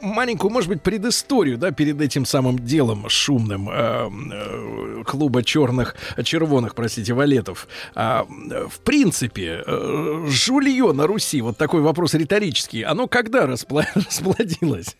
маленькую, 0.00 0.52
может 0.52 0.68
быть, 0.68 0.82
предысторию, 0.82 1.58
да, 1.58 1.72
перед 1.72 2.00
этим 2.00 2.24
самым 2.24 2.60
делом 2.60 3.08
шумным 3.08 3.68
э, 3.68 4.08
э, 4.32 5.02
клуба 5.04 5.42
черных, 5.42 5.96
червоных, 6.22 6.74
простите, 6.74 7.12
валетов. 7.12 7.66
А, 7.94 8.24
в 8.24 8.80
принципе, 8.80 9.64
э, 9.66 10.26
жулье 10.28 10.92
на 10.92 11.06
Руси, 11.08 11.40
вот 11.40 11.56
такой 11.56 11.80
вопрос 11.80 12.14
риторический 12.14 12.35
исторический, 12.36 12.82
оно 12.82 13.08
когда 13.08 13.46
распла- 13.46 13.86
расплодилось? 13.94 14.96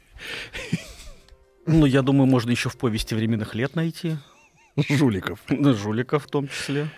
Ну, 1.67 1.87
я 1.87 2.03
думаю, 2.03 2.27
можно 2.27 2.51
еще 2.51 2.69
в 2.69 2.77
повести 2.77 3.15
временных 3.15 3.55
лет 3.55 3.75
найти. 3.75 4.17
Жуликов. 4.89 5.41
Жуликов 5.49 6.25
в 6.25 6.29
том 6.29 6.49
числе. 6.49 6.89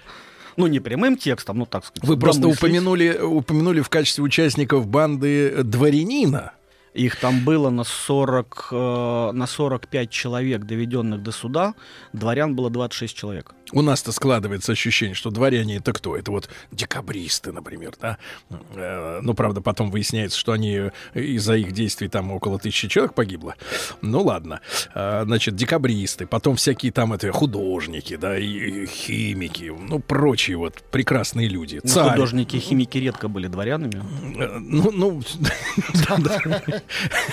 Ну, 0.56 0.66
не 0.66 0.80
прямым 0.80 1.16
текстом, 1.16 1.58
ну 1.58 1.66
так 1.66 1.84
сказать. 1.84 2.08
Вы 2.08 2.18
просто 2.18 2.48
упомянули, 2.48 3.16
упомянули 3.18 3.80
в 3.80 3.88
качестве 3.88 4.24
участников 4.24 4.88
банды 4.88 5.62
дворянина. 5.62 6.52
Их 6.94 7.16
там 7.16 7.44
было 7.44 7.70
на, 7.70 7.84
40, 7.84 8.68
э, 8.72 9.30
на 9.32 9.46
45 9.46 10.10
человек, 10.10 10.64
доведенных 10.64 11.22
до 11.22 11.30
суда. 11.30 11.74
Дворян 12.12 12.56
было 12.56 12.70
26 12.70 13.16
человек 13.16 13.54
у 13.72 13.82
нас-то 13.82 14.12
складывается 14.12 14.72
ощущение, 14.72 15.14
что 15.14 15.30
дворяне 15.30 15.76
это 15.76 15.92
кто? 15.92 16.16
Это 16.16 16.30
вот 16.30 16.48
декабристы, 16.72 17.52
например, 17.52 17.94
да? 18.00 18.18
Э, 18.74 19.20
ну, 19.22 19.34
правда, 19.34 19.60
потом 19.60 19.90
выясняется, 19.90 20.38
что 20.38 20.52
они 20.52 20.74
э, 20.74 20.90
из-за 21.14 21.56
их 21.56 21.72
действий 21.72 22.08
там 22.08 22.30
около 22.30 22.58
тысячи 22.58 22.88
человек 22.88 23.14
погибло. 23.14 23.54
Ну, 24.00 24.22
ладно. 24.22 24.60
Э, 24.94 25.22
значит, 25.24 25.56
декабристы, 25.56 26.26
потом 26.26 26.56
всякие 26.56 26.92
там 26.92 27.12
это 27.12 27.30
художники, 27.32 28.16
да, 28.16 28.38
и 28.38 28.86
химики, 28.86 29.72
ну, 29.78 30.00
прочие 30.00 30.56
вот 30.56 30.82
прекрасные 30.90 31.48
люди. 31.48 31.80
Ну, 31.82 31.88
Царь. 31.88 32.10
Художники 32.12 32.56
и 32.56 32.60
химики 32.60 32.98
редко 32.98 33.28
были 33.28 33.48
дворянами. 33.48 34.02
Ну, 34.58 34.90
ну, 34.90 35.22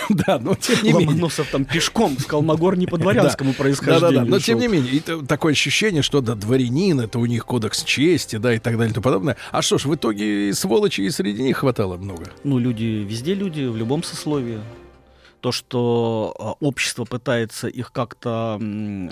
да, 0.09 0.39
но 0.39 0.55
тем 0.55 0.83
не 0.83 0.91
менее. 0.91 1.07
Ломоносов 1.07 1.49
там 1.49 1.65
пешком 1.65 2.17
с 2.17 2.25
Колмогор 2.25 2.77
не 2.77 2.87
по 2.87 2.97
дворянскому 3.05 3.53
происхождению. 3.53 4.01
Да-да-да, 4.01 4.29
но 4.29 4.39
тем 4.39 4.59
не 4.59 4.67
менее, 4.67 5.01
такое 5.27 5.53
ощущение, 5.53 6.01
что 6.01 6.21
да, 6.25 6.35
дворянин, 6.35 6.99
это 6.99 7.19
у 7.19 7.25
них 7.25 7.45
кодекс 7.45 7.83
чести, 7.83 8.37
да, 8.37 8.53
и 8.53 8.59
так 8.59 8.77
далее 8.77 8.91
и 8.91 8.93
тому 8.93 9.03
подобное. 9.03 9.37
А 9.51 9.61
что 9.61 9.77
ж, 9.77 9.85
в 9.85 9.95
итоге 9.95 10.53
сволочи 10.53 11.01
и 11.01 11.09
среди 11.09 11.43
них 11.43 11.57
хватало 11.57 11.97
много? 11.97 12.25
Ну, 12.43 12.57
люди, 12.57 13.05
везде 13.07 13.33
люди, 13.33 13.63
в 13.65 13.77
любом 13.77 14.03
сословии 14.03 14.59
то, 15.45 15.51
что 15.51 16.35
а, 16.39 16.53
общество 16.59 17.05
пытается 17.05 17.67
их 17.67 17.91
как-то 17.91 18.59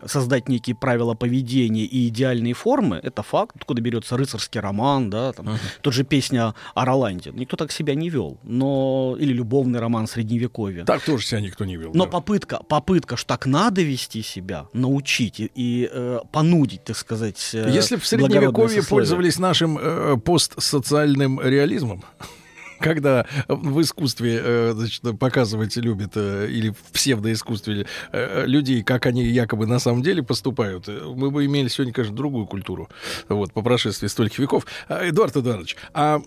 создать 0.08 0.50
некие 0.50 0.76
правила 0.76 1.14
поведения 1.14 1.84
и 1.84 2.08
идеальные 2.08 2.56
формы, 2.56 3.00
это 3.04 3.22
факт. 3.22 3.56
Откуда 3.56 3.84
берется 3.84 4.18
рыцарский 4.18 4.60
роман, 4.60 5.12
да, 5.12 5.32
там, 5.34 5.50
uh-huh. 5.50 5.60
тот 5.82 5.94
же 5.94 6.04
песня 6.04 6.56
о 6.74 6.86
Роланде. 6.86 7.32
Никто 7.36 7.56
так 7.56 7.72
себя 7.72 7.94
не 7.94 8.10
вел. 8.10 8.40
Но... 8.42 9.16
Или 9.20 9.32
любовный 9.32 9.80
роман 9.80 10.08
Средневековья. 10.08 10.86
Так 10.86 11.04
тоже 11.04 11.24
себя 11.24 11.40
никто 11.40 11.66
не 11.66 11.76
вел. 11.76 11.92
Но 11.94 12.06
да. 12.06 12.10
попытка, 12.10 12.64
попытка, 12.68 13.16
что 13.16 13.28
так 13.28 13.46
надо 13.46 13.84
вести 13.84 14.24
себя, 14.24 14.66
научить 14.74 15.40
и, 15.40 15.52
и 15.54 15.88
э, 15.92 16.20
понудить, 16.32 16.84
так 16.84 16.98
сказать, 16.98 17.52
э, 17.54 17.70
Если 17.70 17.98
в 17.98 18.08
Средневековье 18.08 18.82
пользовались 18.82 19.38
нашим 19.38 19.78
э, 19.80 20.18
постсоциальным 20.18 21.40
реализмом, 21.40 22.04
когда 22.84 23.26
в 23.48 23.82
искусстве 23.82 24.42
э, 24.44 24.74
значит, 24.76 25.02
показывать 25.18 25.78
любят 25.78 26.12
э, 26.16 26.48
или 26.50 26.70
в 26.70 26.92
псевдоискусстве 26.92 27.88
э, 28.12 28.46
людей, 28.46 28.84
как 28.84 29.06
они 29.06 29.24
якобы 29.24 29.66
на 29.66 29.80
самом 29.80 30.04
деле 30.04 30.22
поступают, 30.22 30.88
мы 30.88 31.32
бы 31.32 31.46
имели 31.46 31.70
сегодня, 31.70 31.94
конечно, 31.94 32.16
другую 32.16 32.46
культуру 32.46 32.90
вот, 33.30 33.54
по 33.54 33.62
прошествии 33.62 34.08
стольких 34.08 34.40
веков. 34.40 34.66
А, 34.90 35.08
Эдуард 35.08 35.38
Эдуардович, 35.38 35.78
а 35.94 36.22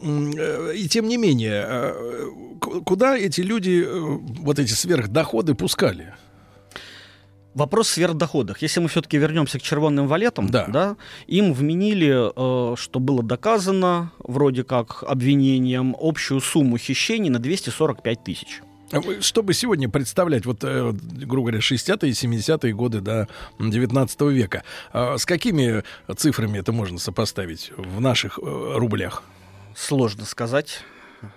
и 0.74 0.88
тем 0.88 1.08
не 1.08 1.18
менее, 1.18 1.94
куда 2.60 3.16
эти 3.16 3.42
люди, 3.42 3.86
вот 3.86 4.58
эти 4.58 4.72
сверхдоходы 4.72 5.54
пускали? 5.54 6.14
Вопрос 7.56 7.88
в 7.88 7.92
сверхдоходах. 7.92 8.60
Если 8.60 8.80
мы 8.80 8.88
все-таки 8.88 9.16
вернемся 9.16 9.58
к 9.58 9.62
червонным 9.62 10.08
валетам, 10.08 10.46
да. 10.50 10.66
Да, 10.68 10.96
им 11.26 11.54
вменили, 11.54 12.30
э, 12.36 12.76
что 12.76 13.00
было 13.00 13.22
доказано, 13.22 14.12
вроде 14.18 14.62
как 14.62 15.02
обвинением, 15.02 15.96
общую 15.98 16.42
сумму 16.42 16.76
хищений 16.76 17.30
на 17.30 17.38
245 17.38 18.22
тысяч. 18.22 18.60
А 18.92 19.00
чтобы 19.22 19.54
сегодня 19.54 19.88
представлять, 19.88 20.44
вот, 20.44 20.58
э, 20.64 20.92
грубо 20.92 21.48
говоря, 21.48 21.60
60-е 21.60 22.10
и 22.10 22.12
70-е 22.12 22.74
годы 22.74 23.00
до 23.00 23.26
19 23.58 24.20
века, 24.32 24.62
а 24.92 25.16
с 25.16 25.24
какими 25.24 25.82
цифрами 26.14 26.58
это 26.58 26.72
можно 26.72 26.98
сопоставить 26.98 27.72
в 27.78 28.02
наших 28.02 28.38
э, 28.38 28.42
рублях? 28.76 29.22
Сложно 29.74 30.26
сказать. 30.26 30.80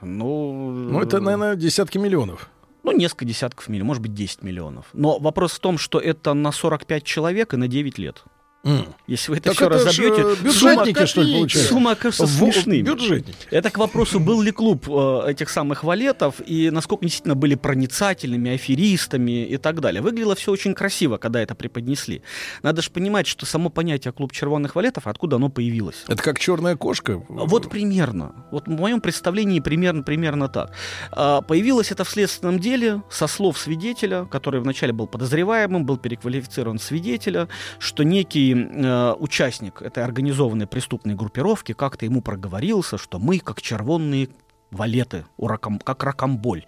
Ну, 0.01 0.69
ну 0.71 1.01
это, 1.01 1.21
наверное, 1.21 1.55
десятки 1.55 1.97
миллионов 1.97 2.49
ну, 2.83 2.91
несколько 2.91 3.25
десятков 3.25 3.67
миллионов, 3.67 3.87
может 3.87 4.03
быть, 4.03 4.13
10 4.13 4.43
миллионов. 4.43 4.87
Но 4.93 5.19
вопрос 5.19 5.53
в 5.53 5.59
том, 5.59 5.77
что 5.77 5.99
это 5.99 6.33
на 6.33 6.51
45 6.51 7.03
человек 7.03 7.53
и 7.53 7.57
на 7.57 7.67
9 7.67 7.97
лет. 7.97 8.23
Mm. 8.63 8.93
Если 9.07 9.31
вы 9.31 9.37
это 9.37 9.45
так 9.45 9.55
все 9.55 9.65
это 9.67 9.75
разобьете, 9.75 10.43
бюджетники, 10.43 10.97
сумма, 10.97 11.07
что 11.07 11.21
ли, 11.21 11.33
получается? 11.33 11.69
Сумма 11.69 11.91
окажется 11.91 12.27
смешными. 12.27 12.81
Бюджетники. 12.81 13.47
Это 13.51 13.69
к 13.69 13.77
вопросу, 13.77 14.19
был 14.19 14.41
ли 14.41 14.51
клуб 14.51 14.85
э, 14.89 15.31
этих 15.31 15.49
самых 15.49 15.85
валетов, 15.85 16.35
и 16.45 16.69
насколько 16.69 17.05
действительно 17.05 17.35
были 17.35 17.55
проницательными, 17.55 18.51
аферистами 18.51 19.45
и 19.45 19.55
так 19.57 19.79
далее. 19.79 20.01
Выглядело 20.01 20.35
все 20.35 20.51
очень 20.51 20.73
красиво, 20.73 21.17
когда 21.17 21.41
это 21.41 21.55
преподнесли. 21.55 22.21
Надо 22.61 22.81
же 22.81 22.91
понимать, 22.91 23.27
что 23.27 23.45
само 23.45 23.69
понятие 23.69 24.11
клуб 24.11 24.33
червонных 24.33 24.75
валетов, 24.75 25.07
откуда 25.07 25.37
оно 25.37 25.47
появилось. 25.47 26.03
Это 26.07 26.21
как 26.21 26.37
черная 26.37 26.75
кошка? 26.75 27.23
Вот 27.29 27.69
примерно. 27.69 28.35
Вот 28.51 28.67
в 28.67 28.71
моем 28.71 28.99
представлении 28.99 29.61
примерно, 29.61 30.03
примерно 30.03 30.49
так. 30.49 30.73
А, 31.11 31.41
появилось 31.41 31.91
это 31.91 32.03
в 32.03 32.09
следственном 32.09 32.59
деле 32.59 33.03
со 33.09 33.27
слов 33.27 33.57
свидетеля, 33.57 34.25
который 34.25 34.59
вначале 34.59 34.91
был 34.91 35.07
подозреваемым, 35.07 35.85
был 35.85 35.97
переквалифицирован 35.97 36.77
свидетеля, 36.77 37.47
что 37.79 38.03
некий 38.03 38.48
э, 38.53 39.13
участник 39.13 39.81
этой 39.81 40.03
организованной 40.03 40.67
преступной 40.67 41.15
группировки 41.15 41.73
как-то 41.73 42.05
ему 42.05 42.21
проговорился, 42.21 42.97
что 42.97 43.19
мы, 43.19 43.39
как 43.39 43.61
червонные 43.61 44.29
валеты, 44.71 45.25
у 45.37 45.47
раком, 45.47 45.79
как 45.79 46.03
ракомболь. 46.03 46.65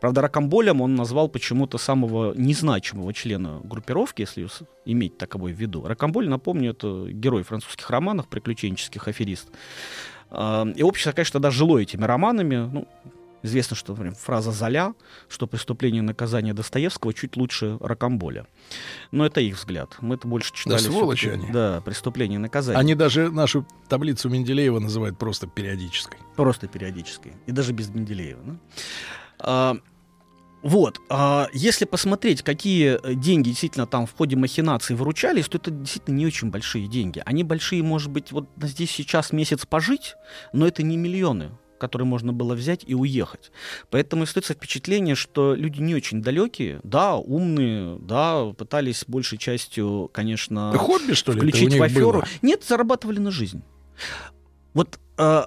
Правда, 0.00 0.22
ракомболем 0.22 0.80
он 0.80 0.94
назвал 0.94 1.28
почему-то 1.28 1.78
самого 1.78 2.34
незначимого 2.34 3.12
члена 3.12 3.60
группировки, 3.64 4.22
если 4.22 4.46
иметь 4.84 5.18
таковой 5.18 5.52
в 5.52 5.56
виду. 5.56 5.84
Ракомболь, 5.84 6.28
напомню, 6.28 6.70
это 6.70 7.08
герой 7.10 7.42
французских 7.42 7.90
романов, 7.90 8.28
приключенческих 8.28 9.08
аферист. 9.08 9.48
Э, 10.30 10.64
и 10.74 10.82
общество, 10.82 11.12
конечно, 11.12 11.40
даже 11.40 11.58
жило 11.58 11.78
этими 11.78 12.04
романами. 12.04 12.56
Ну, 12.72 12.88
Известно, 13.42 13.74
что 13.76 13.92
например, 13.92 14.14
фраза 14.14 14.52
«Золя», 14.52 14.94
что 15.28 15.46
преступление 15.46 16.00
и 16.00 16.04
наказание 16.04 16.52
Достоевского 16.52 17.14
чуть 17.14 17.36
лучше 17.36 17.78
Рокамболя. 17.80 18.46
Но 19.12 19.24
это 19.24 19.40
их 19.40 19.56
взгляд. 19.56 19.96
Мы 20.00 20.16
это 20.16 20.28
больше 20.28 20.52
читали. 20.52 20.76
Да, 20.76 20.82
сволочи 20.82 21.28
они. 21.28 21.50
Да, 21.50 21.80
преступление 21.80 22.36
и 22.36 22.40
наказание. 22.40 22.78
Они 22.78 22.94
даже 22.94 23.30
нашу 23.30 23.66
таблицу 23.88 24.28
Менделеева 24.28 24.78
называют 24.78 25.18
просто 25.18 25.46
периодической. 25.46 26.18
Просто 26.36 26.68
периодической. 26.68 27.32
И 27.46 27.52
даже 27.52 27.72
без 27.72 27.88
Менделеева. 27.88 28.42
Да? 28.44 28.56
А, 29.38 29.76
вот, 30.62 31.00
а 31.08 31.48
если 31.54 31.86
посмотреть, 31.86 32.42
какие 32.42 33.00
деньги 33.14 33.48
действительно 33.48 33.86
там 33.86 34.06
в 34.06 34.14
ходе 34.14 34.36
махинаций 34.36 34.94
выручались, 34.94 35.48
то 35.48 35.56
это 35.56 35.70
действительно 35.70 36.16
не 36.16 36.26
очень 36.26 36.50
большие 36.50 36.86
деньги. 36.86 37.22
Они 37.24 37.42
большие, 37.44 37.82
может 37.82 38.10
быть, 38.10 38.32
вот 38.32 38.46
здесь 38.60 38.90
сейчас 38.90 39.32
месяц 39.32 39.64
пожить, 39.64 40.16
но 40.52 40.66
это 40.66 40.82
не 40.82 40.98
миллионы 40.98 41.52
который 41.80 42.06
можно 42.06 42.32
было 42.32 42.54
взять 42.54 42.84
и 42.86 42.94
уехать. 42.94 43.50
Поэтому 43.90 44.22
остается 44.22 44.54
впечатление, 44.54 45.14
что 45.14 45.54
люди 45.54 45.80
не 45.80 45.94
очень 45.94 46.22
далекие, 46.22 46.80
да, 46.84 47.16
умные, 47.16 47.98
да, 47.98 48.52
пытались 48.56 49.04
большей 49.08 49.38
частью, 49.38 50.08
конечно, 50.12 50.72
хобби 50.76 51.14
что 51.14 51.32
ли 51.32 51.40
включить 51.40 51.74
в 51.74 51.82
аферу. 51.82 52.20
Было? 52.20 52.28
Нет, 52.42 52.64
зарабатывали 52.64 53.18
на 53.18 53.30
жизнь. 53.30 53.62
Вот 54.74 55.00
э, 55.18 55.42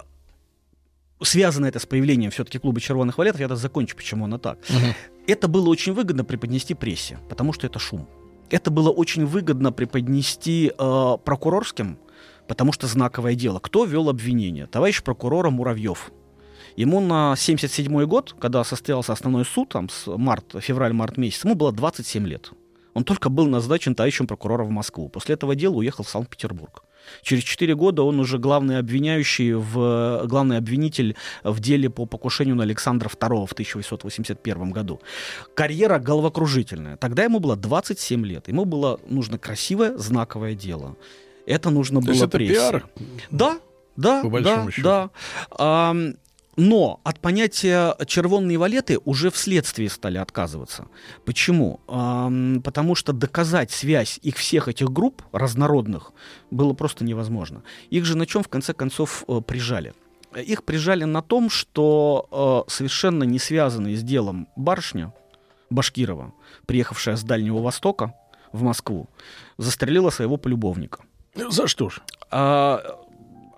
связано 1.22 1.66
это 1.66 1.78
с 1.78 1.86
появлением 1.86 2.30
все-таки 2.30 2.58
клуба 2.58 2.80
червоных 2.80 3.18
валетов, 3.18 3.40
я 3.40 3.46
это 3.46 3.56
закончу, 3.56 3.96
почему 3.96 4.24
оно 4.26 4.38
так. 4.38 4.58
Угу. 4.68 4.94
Это 5.26 5.48
было 5.48 5.68
очень 5.68 5.92
выгодно 5.92 6.24
преподнести 6.24 6.74
прессе, 6.74 7.18
потому 7.28 7.52
что 7.52 7.66
это 7.66 7.78
шум. 7.78 8.08
Это 8.50 8.70
было 8.70 8.90
очень 8.90 9.24
выгодно 9.24 9.72
преподнести 9.72 10.70
э, 10.76 11.16
прокурорским, 11.24 11.98
потому 12.46 12.72
что 12.72 12.86
знаковое 12.86 13.34
дело. 13.34 13.58
Кто 13.58 13.84
вел 13.84 14.08
обвинение? 14.08 14.66
Товарищ 14.66 15.02
прокурора 15.02 15.50
Муравьев. 15.50 16.12
Ему 16.76 17.00
на 17.00 17.34
77 17.36 18.04
год, 18.06 18.34
когда 18.40 18.64
состоялся 18.64 19.12
основной 19.12 19.44
суд, 19.44 19.68
там, 19.68 19.88
с 19.88 20.06
март, 20.06 20.54
февраль-март 20.58 21.16
месяц, 21.16 21.44
ему 21.44 21.54
было 21.54 21.72
27 21.72 22.26
лет. 22.26 22.50
Он 22.94 23.04
только 23.04 23.28
был 23.28 23.46
назначен 23.46 23.94
товарищем 23.94 24.26
прокурора 24.26 24.64
в 24.64 24.70
Москву. 24.70 25.08
После 25.08 25.34
этого 25.34 25.54
дела 25.56 25.74
уехал 25.74 26.04
в 26.04 26.08
Санкт-Петербург. 26.08 26.84
Через 27.22 27.42
4 27.42 27.74
года 27.74 28.02
он 28.02 28.18
уже 28.18 28.38
главный 28.38 28.78
обвиняющий, 28.78 29.52
в, 29.52 30.22
главный 30.26 30.56
обвинитель 30.56 31.16
в 31.42 31.60
деле 31.60 31.90
по 31.90 32.06
покушению 32.06 32.54
на 32.56 32.62
Александра 32.62 33.08
II 33.08 33.46
в 33.46 33.52
1881 33.52 34.70
году. 34.70 35.00
Карьера 35.54 35.98
головокружительная. 35.98 36.96
Тогда 36.96 37.24
ему 37.24 37.40
было 37.40 37.56
27 37.56 38.24
лет. 38.24 38.48
Ему 38.48 38.64
было 38.64 39.00
нужно 39.06 39.38
красивое, 39.38 39.96
знаковое 39.98 40.54
дело. 40.54 40.96
Это 41.46 41.70
нужно 41.70 42.00
То 42.00 42.06
было 42.06 42.12
есть 42.14 42.24
это 42.24 42.38
прессе. 42.38 42.54
пиар? 42.54 42.86
Да, 43.30 43.58
да, 43.96 44.22
По 44.22 44.30
большому 44.30 44.66
да, 44.66 44.70
счету. 44.70 44.82
да. 44.82 45.10
Ам, 45.58 46.14
но 46.56 47.00
от 47.04 47.20
понятия 47.20 47.96
червонные 48.06 48.58
валеты 48.58 48.98
уже 49.04 49.30
вследствие 49.30 49.88
стали 49.90 50.18
отказываться. 50.18 50.86
Почему? 51.24 51.80
Потому 51.86 52.94
что 52.94 53.12
доказать 53.12 53.70
связь 53.70 54.18
их 54.22 54.36
всех 54.36 54.68
этих 54.68 54.90
групп 54.90 55.22
разнородных 55.32 56.12
было 56.50 56.72
просто 56.72 57.04
невозможно. 57.04 57.62
Их 57.90 58.04
же 58.04 58.16
на 58.16 58.26
чем 58.26 58.42
в 58.42 58.48
конце 58.48 58.72
концов 58.72 59.24
э, 59.28 59.40
прижали? 59.40 59.94
Их 60.36 60.64
прижали 60.64 61.04
на 61.04 61.22
том, 61.22 61.50
что 61.50 62.64
э, 62.66 62.70
совершенно 62.70 63.24
не 63.24 63.38
связанные 63.38 63.96
с 63.96 64.02
делом 64.02 64.48
барышня 64.56 65.12
Башкирова, 65.70 66.32
приехавшая 66.66 67.16
с 67.16 67.22
Дальнего 67.22 67.60
Востока 67.60 68.14
в 68.52 68.62
Москву, 68.62 69.08
застрелила 69.58 70.10
своего 70.10 70.36
полюбовника. 70.36 71.00
За 71.34 71.66
что 71.66 71.88
ж? 71.88 72.00
А, 72.30 73.00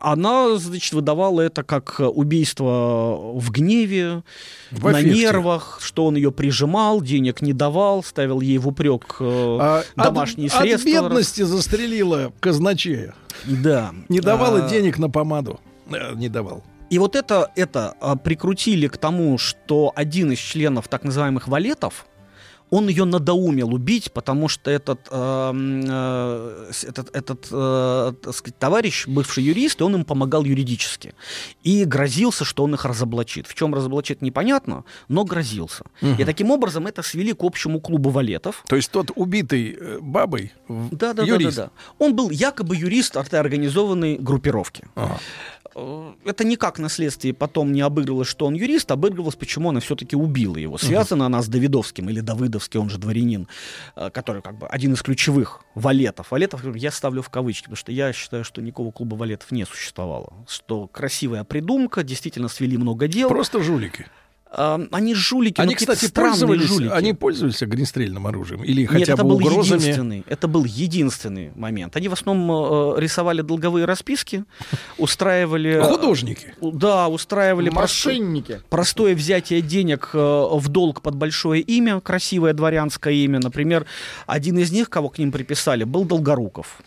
она, 0.07 0.57
значит, 0.57 0.92
выдавала 0.92 1.40
это 1.40 1.64
как 1.64 1.97
убийство 1.99 3.19
в 3.35 3.51
гневе, 3.51 4.23
В 4.71 4.88
на 4.92 5.03
нервах, 5.03 5.81
что 5.83 6.07
он 6.07 6.14
ее 6.14 6.31
прижимал, 6.31 7.01
денег 7.01 7.42
не 7.42 7.53
давал, 7.53 8.05
ставил 8.05 8.40
ей 8.40 8.59
в 8.59 8.69
упрек 8.69 9.16
э, 9.19 9.59
А, 9.61 9.83
домашние 9.97 10.47
от, 10.47 10.61
средства. 10.61 10.90
От 10.90 11.05
бедности 11.07 11.42
застрелила 11.42 12.33
казначея. 12.38 13.14
Да. 13.47 13.92
Не 14.09 14.21
давала 14.21 14.66
А, 14.66 14.69
денег 14.69 14.99
на 14.99 15.11
помаду. 15.11 15.59
Э, 15.90 16.14
Не 16.14 16.29
давал. 16.29 16.62
И 16.88 17.01
вот 17.01 17.16
это, 17.16 17.51
это 17.57 17.95
а, 18.01 18.14
прикрутили 18.14 18.87
к 18.87 18.99
тому, 18.99 19.38
что 19.38 19.92
один 19.97 20.31
из 20.31 20.38
членов 20.38 20.87
так 20.87 21.03
называемых 21.03 21.49
валетов, 21.49 22.07
он 22.70 22.88
ее 22.88 23.05
надоумил 23.05 23.74
убить, 23.74 24.12
потому 24.12 24.48
что 24.48 24.70
этот, 24.70 25.00
э, 25.11 25.52
э, 25.88 26.72
этот, 26.88 27.14
этот 27.14 27.48
э, 27.50 28.12
так 28.22 28.35
сказать, 28.35 28.59
товарищ, 28.59 29.07
бывший 29.07 29.44
юрист, 29.44 29.81
и 29.81 29.85
он 29.85 29.94
им 29.96 30.05
помогал 30.05 30.44
юридически. 30.44 31.14
И 31.62 31.85
грозился, 31.85 32.44
что 32.44 32.64
он 32.64 32.74
их 32.74 32.85
разоблачит. 32.85 33.46
В 33.46 33.55
чем 33.55 33.74
разоблачит, 33.74 34.22
непонятно, 34.22 34.85
но 35.09 35.24
грозился. 35.24 35.85
И 36.00 36.24
таким 36.24 36.50
образом 36.50 36.87
это 36.87 37.02
свели 37.02 37.33
к 37.33 37.42
общему 37.44 37.81
клубу 37.81 38.11
валетов. 38.11 38.64
То 38.68 38.76
есть 38.76 38.90
тот 38.90 39.11
убитый 39.14 39.76
э, 39.79 39.98
бабой 40.00 40.52
Да, 40.68 41.12
да, 41.12 41.14
да, 41.14 41.22
да, 41.22 41.24
юрист. 41.24 41.57
да. 41.57 41.70
Он 41.98 42.14
был 42.14 42.31
якобы 42.31 42.76
юрист 42.76 43.16
организованной 43.16 44.16
группировки. 44.16 44.85
Ага. 44.94 45.18
Э, 45.76 46.14
Это 46.24 46.44
никак 46.44 46.78
на 46.78 46.88
следствии 46.88 47.32
потом 47.32 47.72
не 47.72 47.82
обыгрывалось, 47.82 48.28
что 48.28 48.46
он 48.46 48.54
юрист, 48.54 48.90
обыгрывалось, 48.90 49.36
почему 49.36 49.68
она 49.68 49.80
все-таки 49.80 50.16
убила 50.16 50.56
его. 50.56 50.78
Связана 50.78 51.26
она 51.26 51.42
с 51.42 51.48
Давидовским 51.48 52.08
или 52.08 52.20
Давыдовский, 52.20 52.80
он 52.80 52.88
же 52.88 52.98
дворянин, 52.98 53.46
э, 53.94 54.10
который 54.10 54.40
как 54.42 54.58
бы 54.58 54.66
один 54.66 54.94
из 54.94 55.02
ключевых 55.02 55.60
валетов. 55.74 56.30
Валетов 56.30 56.62
я 56.76 56.90
ставлю 56.90 57.20
в 57.20 57.28
кавычки, 57.28 57.64
потому 57.64 57.76
что 57.76 57.92
я 57.92 58.12
считаю, 58.12 58.42
что 58.44 58.62
никакого 58.62 58.90
клуба 58.90 59.16
валетов 59.16 59.52
не 59.52 59.66
существовало. 59.66 60.32
Что 60.48 60.86
красивая 60.86 61.44
придумка, 61.44 62.02
действительно 62.02 62.48
свели 62.48 62.78
много 62.78 63.06
дел. 63.06 63.28
Просто 63.28 63.62
жулики. 63.62 64.06
Они 64.57 65.14
жулики, 65.14 65.61
Они, 65.61 65.75
какие-то 65.75 65.95
кстати, 65.95 66.11
пользовались, 66.12 66.69
жулики. 66.69 66.90
они 66.92 67.12
пользовались 67.12 67.62
огнестрельным 67.62 68.27
оружием 68.27 68.64
или 68.64 68.81
Нет, 68.83 68.90
хотя 68.90 69.12
это 69.12 69.23
бы 69.23 69.29
был 69.31 69.37
угрозами. 69.37 69.81
единственный. 69.81 70.25
Это 70.29 70.49
был 70.49 70.64
единственный 70.64 71.51
момент. 71.55 71.95
Они 71.97 72.09
в 72.09 72.12
основном 72.14 72.97
э, 72.97 73.01
рисовали 73.01 73.42
долговые 73.42 73.85
расписки, 73.85 74.45
устраивали... 74.99 75.81
Художники. 75.83 76.55
У- 76.61 76.71
Да, 76.73 77.09
устраивали 77.09 77.69
Мошенники. 77.71 78.61
простое 78.71 79.14
взятие 79.14 79.61
денег 79.61 80.11
э, 80.14 80.19
в 80.19 80.69
долг 80.69 81.03
под 81.03 81.16
большое 81.16 81.61
имя, 81.62 82.01
красивое 82.01 82.53
дворянское 82.55 83.12
имя. 83.14 83.40
Например, 83.40 83.87
один 84.27 84.59
из 84.59 84.73
них, 84.73 84.88
кого 84.90 85.09
к 85.11 85.19
ним 85.19 85.33
приписали, 85.33 85.85
был 85.85 86.05
Долгоруков. 86.05 86.79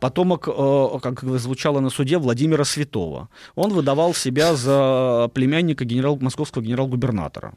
Потомок, 0.00 0.48
э, 0.48 0.98
как 1.00 1.22
звучало 1.22 1.80
на 1.80 1.90
суде, 1.90 2.18
Владимира 2.18 2.64
Святого. 2.64 3.28
Он 3.54 3.72
выдавал 3.72 4.14
себя 4.14 4.54
за 4.54 5.30
племянника 5.34 5.84
генерал, 5.84 6.18
московского 6.20 6.62
генерал-губернатора. 6.62 7.52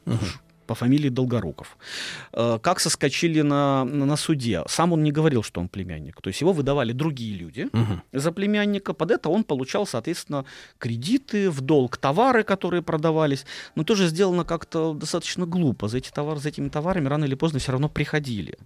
По 0.66 0.74
фамилии 0.74 1.10
Долгоруков. 1.10 1.78
Э, 2.32 2.58
Как 2.60 2.80
соскочили 2.80 3.42
на, 3.42 3.84
на, 3.84 4.16
суде? 4.16 4.62
Сам 4.68 4.92
он 4.92 5.04
не 5.04 5.12
говорил, 5.12 5.44
что 5.44 5.60
он 5.60 5.68
племянник. 5.68 6.20
То 6.20 6.28
есть 6.28 6.40
его 6.40 6.52
выдавали 6.52 6.92
другие 6.92 7.36
люди 7.38 7.68
за 8.12 8.32
племянника. 8.32 8.92
Под 8.92 9.12
это 9.12 9.28
он 9.28 9.44
получал, 9.44 9.86
соответственно, 9.86 10.44
кредиты 10.78 11.50
в 11.50 11.60
долг, 11.60 11.96
товары, 11.96 12.42
которые 12.42 12.82
продавались. 12.82 13.46
Но 13.76 13.84
тоже 13.84 14.08
сделано 14.08 14.44
как-то 14.44 14.92
достаточно 14.92 15.46
глупо. 15.46 15.86
За, 15.86 15.98
эти 15.98 16.10
товары, 16.10 16.40
за 16.40 16.48
этими 16.48 16.68
товарами 16.68 17.08
рано 17.08 17.26
или 17.26 17.36
поздно 17.36 17.60
все 17.60 17.70
равно 17.72 17.88
приходили. 17.88 18.58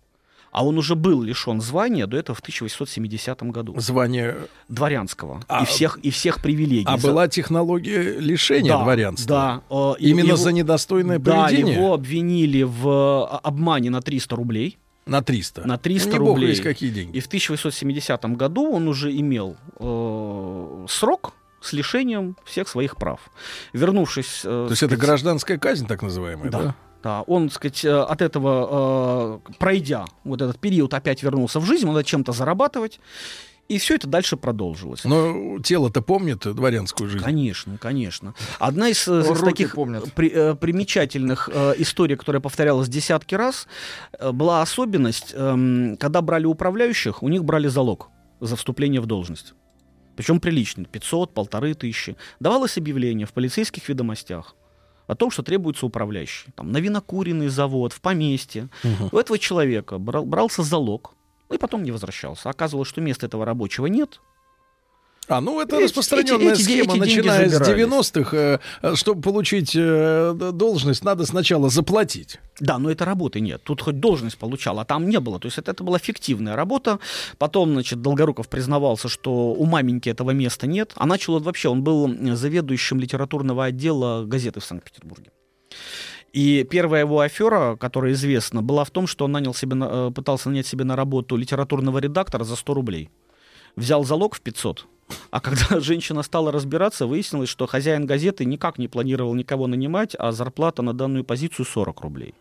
А 0.53 0.65
он 0.67 0.79
уже 0.79 0.95
был 0.97 1.23
лишен 1.23 1.61
звания 1.61 2.07
до 2.07 2.17
этого 2.17 2.35
в 2.35 2.41
1870 2.41 3.43
году. 3.53 3.75
Звание. 3.79 4.37
Дворянского. 4.69 5.43
А- 5.49 5.63
и, 5.63 5.67
всех, 5.67 5.99
и 6.03 6.11
всех 6.11 6.43
привилегий. 6.43 6.87
А 6.87 6.97
была 6.97 7.29
технология 7.29 8.19
лишения 8.19 8.73
Да, 8.73 8.83
дворянства. 8.83 9.63
Да. 9.71 9.77
э, 9.77 9.93
Именно 10.01 10.27
его- 10.29 10.37
за 10.37 10.53
недостойное 10.53 11.19
Да, 11.19 11.45
поведение 11.45 11.75
его 11.77 11.95
обвинили 11.95 12.63
в 12.65 12.89
э, 12.89 13.39
обмане 13.45 13.91
на 13.91 14.01
300 14.03 14.35
рублей. 14.37 14.77
на 15.07 15.23
300. 15.23 15.67
На 15.67 15.77
300 15.79 16.09
ну, 16.09 16.13
не 16.15 16.19
бог 16.21 16.29
рублей. 16.37 16.49
весть 16.49 16.63
какие 16.63 16.91
деньги. 16.91 17.17
И 17.17 17.21
в 17.21 17.27
1870 17.27 18.37
году 18.37 18.73
он 18.73 18.87
уже 18.89 19.11
имел 19.17 19.57
э, 19.79 20.87
срок 20.89 21.33
с 21.61 21.73
лишением 21.73 22.37
всех 22.45 22.69
своих 22.69 22.97
прав. 22.97 23.21
Вернувшись... 23.73 24.41
э, 24.45 24.67
То 24.67 24.71
есть 24.71 24.83
это 24.83 24.97
гражданская 24.97 25.59
казнь, 25.59 25.87
так 25.87 26.03
называемая, 26.03 26.51
да? 26.51 26.59
Да. 26.63 26.75
Да, 27.03 27.23
он, 27.23 27.49
так 27.49 27.55
сказать, 27.57 27.85
э, 27.85 27.99
от 27.99 28.21
этого, 28.23 29.41
э, 29.49 29.53
пройдя 29.59 30.05
вот 30.25 30.43
этот 30.43 30.59
период, 30.59 30.93
опять 30.95 31.23
вернулся 31.23 31.59
в 31.61 31.65
жизнь, 31.65 31.87
он 31.87 31.95
надо 31.95 32.05
чем-то 32.05 32.33
зарабатывать, 32.33 33.01
и 33.69 33.79
все 33.79 33.95
это 33.95 34.07
дальше 34.09 34.37
продолжилось. 34.37 35.05
Но 35.05 35.59
тело-то 35.61 36.03
помнит 36.03 36.41
дворянскую 36.41 37.09
жизнь. 37.09 37.25
Конечно, 37.25 37.79
конечно. 37.79 38.35
Одна 38.59 38.89
из, 38.89 39.07
э, 39.09 39.21
из 39.21 39.41
таких 39.41 39.75
помнят. 39.77 40.13
при- 40.13 40.31
э, 40.31 40.55
примечательных 40.57 41.49
э, 41.53 41.75
историй, 41.79 42.17
которая 42.17 42.41
повторялась 42.43 42.89
десятки 42.89 43.35
раз, 43.35 43.67
э, 44.19 44.33
была 44.33 44.61
особенность, 44.61 45.33
эм, 45.35 45.97
когда 45.99 46.21
брали 46.21 46.47
управляющих, 46.47 47.23
у 47.23 47.29
них 47.29 47.45
брали 47.45 47.69
залог 47.69 48.09
за 48.41 48.57
вступление 48.57 49.01
в 49.01 49.07
должность. 49.07 49.55
Причем 50.17 50.41
приличный, 50.41 50.85
500, 50.85 51.33
полторы 51.33 51.73
тысячи. 51.75 52.17
Давалось 52.41 52.77
объявление 52.77 53.27
в 53.27 53.33
полицейских 53.33 53.89
ведомостях 53.89 54.55
о 55.11 55.15
том, 55.17 55.31
что 55.31 55.43
требуется 55.43 55.87
управляющий. 55.87 56.51
Там, 56.55 56.73
на 56.73 56.79
винокуренный 56.79 57.49
завод, 57.49 57.93
в 57.93 58.01
поместье. 58.01 58.69
У 59.13 59.17
этого 59.17 59.39
человека 59.39 59.99
брал- 59.99 60.25
брался 60.25 60.63
залог, 60.63 61.13
и 61.53 61.59
потом 61.59 61.83
не 61.83 61.91
возвращался. 61.93 62.49
Оказывалось, 62.51 62.89
что 62.89 63.01
места 63.01 63.27
этого 63.27 63.45
рабочего 63.45 63.87
нет, 63.87 64.21
А, 65.31 65.41
ну 65.41 65.61
это 65.61 65.77
Эти- 65.77 65.85
распространенная 65.85 66.53
эти- 66.55 66.61
эти 66.61 66.63
схема, 66.63 66.93
деньги 66.95 66.99
начиная 66.99 67.49
с 67.49 67.53
забирались. 67.53 67.69
90-х. 67.69 68.37
э, 68.37 68.59
э, 68.83 68.95
чтобы 68.97 69.23
получить 69.23 69.73
э, 69.77 70.51
должность, 70.53 71.05
надо 71.05 71.25
сначала 71.25 71.71
заплатить. 71.71 72.41
Да, 72.59 72.79
но 72.79 72.91
это 72.91 73.05
работы 73.05 73.39
нет. 73.41 73.63
Тут 73.63 73.81
хоть 73.81 74.01
должность 74.01 74.37
получал, 74.39 74.81
а 74.81 74.85
там 74.85 75.09
не 75.09 75.21
было. 75.21 75.39
То 75.39 75.47
есть 75.47 75.57
это, 75.59 75.71
это 75.71 75.85
была 75.85 75.99
фиктивная 75.99 76.57
работа. 76.57 76.99
Потом, 77.39 77.73
значит, 77.73 78.03
Долгоруков 78.03 78.49
признавался, 78.49 79.09
что 79.09 79.31
у 79.53 79.65
маменьки 79.67 80.09
этого 80.09 80.33
места 80.33 80.67
нет. 80.67 80.93
А 80.97 81.07
начал 81.07 81.35
он 81.35 81.43
вообще, 81.45 81.69
он 81.69 81.83
был 81.85 82.09
заведующим 82.37 82.99
литературного 82.99 83.67
отдела 83.67 84.25
газеты 84.25 84.59
в 84.59 84.65
Санкт-Петербурге. 84.65 85.31
И 86.33 86.65
первая 86.69 87.03
его 87.03 87.21
афера, 87.21 87.77
которая 87.77 88.13
известна, 88.13 88.63
была 88.63 88.85
в 88.85 88.91
том, 88.91 89.07
что 89.07 89.25
он 89.27 89.33
нанял 89.33 89.55
себе, 89.55 90.11
пытался 90.13 90.49
нанять 90.49 90.67
себе 90.67 90.85
на 90.85 90.97
работу 90.97 91.37
литературного 91.37 91.99
редактора 91.99 92.45
за 92.45 92.57
100 92.57 92.75
рублей. 92.75 93.11
Взял 93.77 94.05
залог 94.05 94.35
в 94.35 94.41
500. 94.41 94.87
А 95.31 95.41
когда 95.41 95.81
женщина 95.81 96.23
стала 96.23 96.53
разбираться, 96.53 97.07
выяснилось, 97.07 97.49
что 97.49 97.67
хозяин 97.67 98.07
газеты 98.07 98.45
никак 98.45 98.79
не 98.79 98.89
планировал 98.89 99.35
никого 99.35 99.67
нанимать, 99.67 100.15
а 100.19 100.33
зарплата 100.33 100.83
на 100.83 100.93
данную 100.93 101.25
позицию 101.25 101.67
40 101.67 102.01
рублей. 102.01 102.35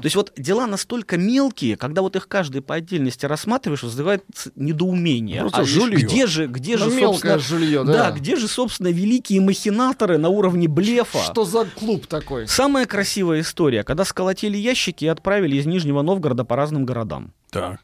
То 0.00 0.04
есть 0.04 0.14
вот 0.14 0.32
дела 0.36 0.68
настолько 0.68 1.16
мелкие, 1.16 1.76
когда 1.76 2.00
вот 2.02 2.14
их 2.14 2.28
каждый 2.28 2.60
по 2.62 2.76
отдельности 2.76 3.26
рассматриваешь, 3.26 3.82
вызывает 3.82 4.22
недоумение. 4.54 5.40
Просто 5.40 5.58
А 5.60 5.64
жулье. 5.64 5.98
где 6.06 6.26
же, 6.26 6.46
где 6.46 6.76
же, 6.76 6.84
Ну, 6.86 6.94
мелкое 6.94 7.34
собственно, 7.34 7.58
жулье, 7.60 7.84
да. 7.84 7.92
да. 7.92 8.10
где 8.12 8.36
же, 8.36 8.46
собственно, 8.48 8.88
великие 8.88 9.40
махинаторы 9.40 10.18
на 10.18 10.28
уровне 10.28 10.68
блефа? 10.68 11.18
Что 11.18 11.44
за 11.44 11.64
клуб 11.64 12.06
такой? 12.06 12.46
Самая 12.46 12.86
красивая 12.86 13.40
история, 13.40 13.82
когда 13.82 14.04
сколотили 14.04 14.56
ящики 14.56 15.04
и 15.04 15.08
отправили 15.08 15.56
из 15.56 15.66
Нижнего 15.66 16.02
Новгорода 16.02 16.44
по 16.44 16.54
разным 16.56 16.84
городам. 16.86 17.32
Так. 17.60 17.80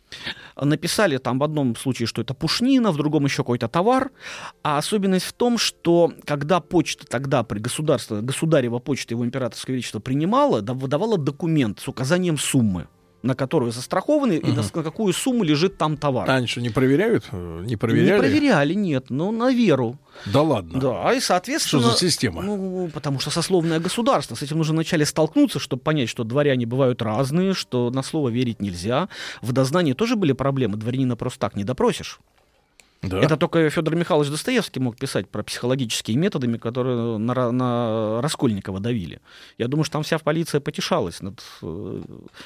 Написали 0.64 1.18
там 1.18 1.38
в 1.38 1.42
одном 1.42 1.76
случае, 1.76 2.06
что 2.06 2.22
это 2.22 2.34
пушнина, 2.34 2.92
в 2.92 2.96
другом 2.96 3.24
еще 3.24 3.38
какой-то 3.38 3.68
товар. 3.68 4.10
А 4.62 4.78
особенность 4.78 5.26
в 5.26 5.32
том, 5.32 5.58
что 5.58 6.12
когда 6.24 6.60
почта 6.60 7.06
тогда 7.06 7.42
при 7.42 7.58
государстве, 7.58 8.20
государева 8.20 8.78
почта 8.78 9.14
его 9.14 9.24
императорское 9.24 9.74
величество 9.74 10.00
принимала, 10.00 10.60
да, 10.60 10.74
выдавала 10.74 11.18
документ 11.18 11.80
с 11.80 11.88
указанием 11.88 12.38
суммы. 12.38 12.86
на 13.22 13.34
которую 13.34 13.72
застрахованы 13.72 14.38
угу. 14.38 14.48
и 14.48 14.52
на, 14.52 14.62
на 14.62 14.82
какую 14.82 15.12
сумму 15.12 15.44
лежит 15.44 15.78
там 15.78 15.96
товар. 15.96 16.28
Они 16.28 16.46
что, 16.46 16.60
не 16.60 16.70
проверяют? 16.70 17.32
Не 17.32 17.76
проверяли? 17.76 18.10
Не 18.10 18.18
проверяли, 18.18 18.74
нет, 18.74 19.10
но 19.10 19.30
на 19.30 19.52
веру. 19.52 19.98
Да 20.26 20.42
ладно? 20.42 20.78
Да, 20.78 21.12
и 21.12 21.20
соответственно... 21.20 21.82
Что 21.82 21.92
за 21.92 21.98
система? 21.98 22.42
Ну, 22.42 22.90
потому 22.92 23.20
что 23.20 23.30
сословное 23.30 23.80
государство. 23.80 24.34
С 24.34 24.42
этим 24.42 24.58
нужно 24.58 24.74
вначале 24.74 25.04
столкнуться, 25.06 25.58
чтобы 25.58 25.82
понять, 25.82 26.08
что 26.08 26.24
дворяне 26.24 26.66
бывают 26.66 27.02
разные, 27.02 27.54
что 27.54 27.90
на 27.90 28.02
слово 28.02 28.28
верить 28.28 28.60
нельзя. 28.60 29.08
В 29.40 29.52
дознании 29.52 29.92
тоже 29.92 30.16
были 30.16 30.32
проблемы, 30.32 30.76
дворянина 30.76 31.16
просто 31.16 31.40
так 31.40 31.56
не 31.56 31.64
допросишь. 31.64 32.20
Да. 33.02 33.18
Это 33.18 33.36
только 33.36 33.68
Федор 33.68 33.96
Михайлович 33.96 34.30
Достоевский 34.30 34.78
мог 34.78 34.96
писать 34.96 35.28
про 35.28 35.42
психологические 35.42 36.16
методы, 36.16 36.56
которые 36.58 37.18
на, 37.18 37.50
на 37.50 38.22
Раскольникова 38.22 38.78
давили. 38.78 39.20
Я 39.58 39.66
думаю, 39.66 39.84
что 39.84 39.94
там 39.94 40.04
вся 40.04 40.18
полиция 40.18 40.60
потешалась 40.60 41.20
над, 41.20 41.42
э, 41.62 42.02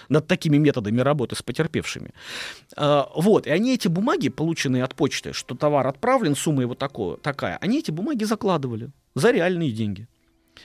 над 0.09 0.27
такими 0.27 0.57
методами 0.57 1.01
работы 1.03 1.37
с 1.37 1.43
потерпевшими. 1.43 2.15
А, 2.75 3.11
вот, 3.15 3.47
и 3.47 3.51
они 3.51 3.75
эти 3.75 3.89
бумаги, 3.89 4.31
полученные 4.31 4.83
от 4.83 4.95
почты, 4.95 5.35
что 5.35 5.55
товар 5.55 5.87
отправлен, 5.87 6.35
сумма 6.35 6.63
его 6.63 6.75
такое, 6.75 7.19
такая, 7.19 7.59
они 7.61 7.81
эти 7.81 7.91
бумаги 7.91 8.25
закладывали 8.25 8.91
за 9.15 9.33
реальные 9.33 9.73
деньги. 9.73 10.09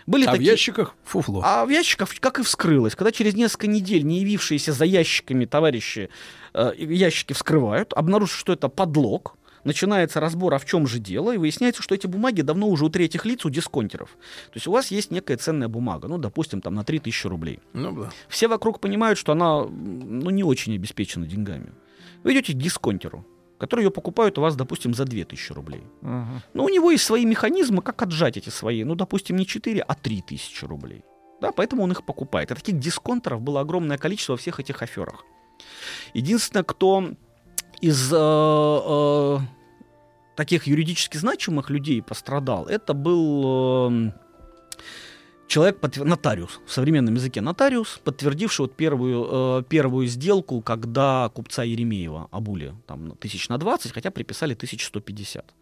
Были 0.06 0.24
а 0.24 0.32
такие... 0.32 0.48
в 0.48 0.52
ящиках 0.52 0.96
фуфло. 1.04 1.42
А 1.44 1.66
в 1.66 1.70
ящиках, 1.70 2.10
как 2.22 2.40
и 2.40 2.44
вскрылось, 2.44 2.96
когда 2.96 3.12
через 3.12 3.34
несколько 3.36 3.68
недель 3.68 4.04
не 4.04 4.22
явившиеся 4.22 4.72
за 4.72 4.86
ящиками 4.86 5.44
товарищи 5.44 6.10
э, 6.54 6.72
ящики 6.78 7.34
вскрывают, 7.34 7.92
обнаружат, 7.92 8.38
что 8.38 8.54
это 8.54 8.70
подлог, 8.70 9.36
начинается 9.64 10.20
разбор, 10.20 10.54
а 10.54 10.58
в 10.60 10.66
чем 10.66 10.88
же 10.88 11.00
дело, 11.00 11.34
и 11.34 11.38
выясняется, 11.38 11.82
что 11.82 11.96
эти 11.96 12.08
бумаги 12.08 12.42
давно 12.42 12.68
уже 12.68 12.86
у 12.86 12.90
третьих 12.90 13.26
лиц, 13.26 13.46
у 13.46 13.50
дисконтеров. 13.50 14.10
То 14.48 14.56
есть 14.56 14.68
у 14.68 14.72
вас 14.72 14.92
есть 14.92 15.12
некая 15.12 15.38
ценная 15.38 15.68
бумага, 15.68 16.08
ну, 16.08 16.18
допустим, 16.18 16.62
там 16.62 16.76
на 16.76 16.84
3000 16.84 17.28
рублей. 17.28 17.60
Ну, 17.74 18.04
да. 18.04 18.10
Все 18.28 18.48
вокруг 18.48 18.80
понимают, 18.80 19.18
что 19.18 19.32
она, 19.32 19.64
ну, 19.66 20.30
не 20.30 20.44
очень 20.44 20.76
обеспечена 20.76 21.26
деньгами. 21.28 21.74
Вы 22.24 22.34
идете 22.34 22.54
к 22.54 22.58
дисконтеру, 22.58 23.26
который 23.58 23.86
ее 23.86 23.92
покупают 23.92 24.38
у 24.38 24.42
вас, 24.42 24.56
допустим, 24.56 24.94
за 24.94 25.06
2000 25.06 25.54
рублей. 25.54 25.84
Uh-huh. 26.02 26.26
Но 26.54 26.64
у 26.64 26.70
него 26.70 26.92
есть 26.92 27.04
свои 27.04 27.26
механизмы, 27.26 27.82
как 27.82 28.02
отжать 28.02 28.38
эти 28.38 28.50
свои, 28.50 28.84
ну, 28.84 28.96
допустим, 28.96 29.36
не 29.36 29.46
4, 29.46 29.82
а 29.82 29.96
3000 29.96 30.66
рублей. 30.66 31.04
Да, 31.42 31.52
поэтому 31.52 31.84
он 31.84 31.92
их 31.92 32.06
покупает. 32.06 32.52
И 32.52 32.56
таких 32.56 32.80
дисконтеров 32.80 33.42
было 33.42 33.62
огромное 33.62 33.98
количество 33.98 34.34
во 34.34 34.38
всех 34.38 34.60
этих 34.60 34.84
аферах. 34.84 35.26
Единственное, 36.14 36.64
кто 36.64 37.12
из 37.82 38.12
э, 38.14 38.18
э, 38.18 39.40
таких 40.36 40.68
юридически 40.68 41.18
значимых 41.18 41.70
людей 41.70 42.02
пострадал, 42.02 42.66
это 42.68 42.94
был 42.94 43.92
э, 43.92 44.12
человек, 45.48 45.80
подтвер... 45.80 46.06
нотариус, 46.06 46.62
в 46.66 46.72
современном 46.72 47.16
языке 47.16 47.42
нотариус, 47.42 48.00
подтвердивший 48.04 48.66
вот 48.66 48.76
первую, 48.76 49.28
э, 49.60 49.64
первую 49.68 50.08
сделку, 50.08 50.62
когда 50.62 51.30
купца 51.34 51.64
Еремеева 51.64 52.30
обули 52.32 52.74
там, 52.88 53.18
тысяч 53.18 53.50
на 53.50 53.58
20, 53.58 53.92
хотя 53.92 54.12
приписали 54.12 54.54
1150. 54.54 55.54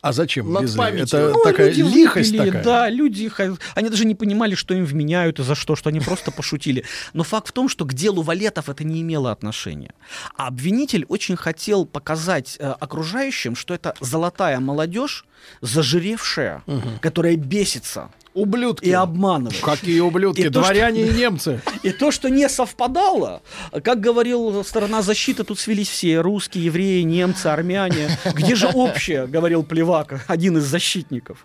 А 0.03 0.13
зачем 0.13 0.53
Над 0.53 0.65
везли? 0.65 0.83
Это 1.01 1.31
ну, 1.33 1.41
такая 1.45 1.71
лихость 1.71 2.33
выпили, 2.33 2.47
такая? 2.47 2.65
Да, 2.65 2.91
люди, 2.91 3.31
они 3.77 3.89
даже 3.89 4.05
не 4.05 4.17
понимали, 4.17 4.57
что 4.57 4.75
им 4.75 4.85
вменяют 4.85 5.39
и 5.39 5.45
за 5.45 5.55
что, 5.55 5.77
что 5.77 5.91
они 5.91 6.01
просто 6.01 6.33
пошутили. 6.33 6.85
Но 7.13 7.23
факт 7.23 7.49
в 7.49 7.53
том, 7.53 7.69
что 7.69 7.85
к 7.85 7.95
делу 7.95 8.23
валетов 8.23 8.69
это 8.69 8.83
не 8.83 9.01
имело 9.01 9.31
отношения. 9.31 9.95
А 10.37 10.49
обвинитель 10.49 11.07
очень 11.09 11.37
хотел 11.37 11.87
показать 11.87 12.57
э, 12.59 12.75
окружающим, 12.81 13.55
что 13.55 13.75
это 13.75 13.95
золотая 14.01 14.59
молодежь, 14.59 15.25
зажиревшая, 15.61 16.65
угу. 16.67 16.89
которая 17.01 17.37
бесится 17.37 18.11
Ублюдки. 18.35 18.87
И 18.87 18.93
обманывают. 18.93 19.61
Какие 19.61 20.01
ублюдки? 20.01 20.41
И 20.41 20.49
Дворяне 20.49 21.03
то, 21.03 21.07
что, 21.07 21.17
и 21.17 21.21
немцы. 21.21 21.61
И 21.83 21.91
то, 21.91 22.11
что 22.11 22.31
не 22.31 22.49
совпадало, 22.49 23.43
как 23.85 24.01
говорил 24.01 24.65
сторона 24.65 25.03
защиты, 25.03 25.45
тут 25.45 25.59
свелись 25.59 25.89
все 25.89 26.21
русские, 26.21 26.67
евреи, 26.67 27.03
немцы, 27.03 27.49
армяне. 27.49 28.09
Где 28.35 28.55
же 28.55 28.69
общее, 28.69 29.27
говорил 29.27 29.63
Плевак, 29.63 30.25
один 30.29 30.57
из 30.57 30.65
защитников. 30.65 31.45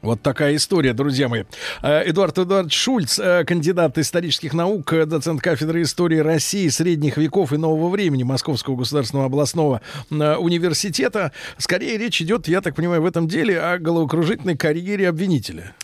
Вот 0.00 0.22
такая 0.22 0.54
история, 0.54 0.92
друзья 0.92 1.28
мои. 1.28 1.42
Э, 1.82 2.08
Эдуард 2.08 2.38
Эдуардович 2.38 2.76
Шульц, 2.76 3.18
э, 3.18 3.44
кандидат 3.44 3.98
исторических 3.98 4.54
наук, 4.54 4.92
э, 4.92 5.06
доцент 5.06 5.42
кафедры 5.42 5.82
истории 5.82 6.18
России, 6.18 6.68
средних 6.68 7.16
веков 7.16 7.52
и 7.52 7.56
нового 7.56 7.88
времени 7.88 8.22
Московского 8.22 8.76
государственного 8.76 9.26
областного 9.26 9.80
университета. 10.10 11.32
Скорее 11.56 11.98
речь 11.98 12.22
идет, 12.22 12.46
я 12.46 12.60
так 12.60 12.76
понимаю, 12.76 13.02
в 13.02 13.06
этом 13.06 13.26
деле 13.26 13.60
о 13.60 13.78
головокружительной 13.78 14.56
карьере 14.56 15.08
обвинителя. 15.08 15.74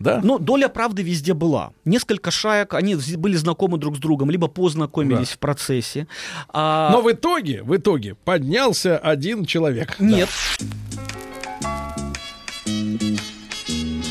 Да? 0.00 0.20
Но 0.24 0.38
доля 0.38 0.68
правды 0.68 1.02
везде 1.02 1.34
была. 1.34 1.72
Несколько 1.84 2.30
шаек, 2.30 2.72
они 2.72 2.96
были 3.16 3.36
знакомы 3.36 3.76
друг 3.76 3.96
с 3.96 3.98
другом, 4.00 4.30
либо 4.30 4.48
познакомились 4.48 5.28
да. 5.28 5.34
в 5.34 5.38
процессе. 5.38 6.08
А... 6.48 6.90
Но 6.90 7.02
в 7.02 7.12
итоге, 7.12 7.62
в 7.62 7.76
итоге 7.76 8.14
поднялся 8.14 8.96
один 8.96 9.44
человек. 9.44 10.00
Нет. 10.00 10.30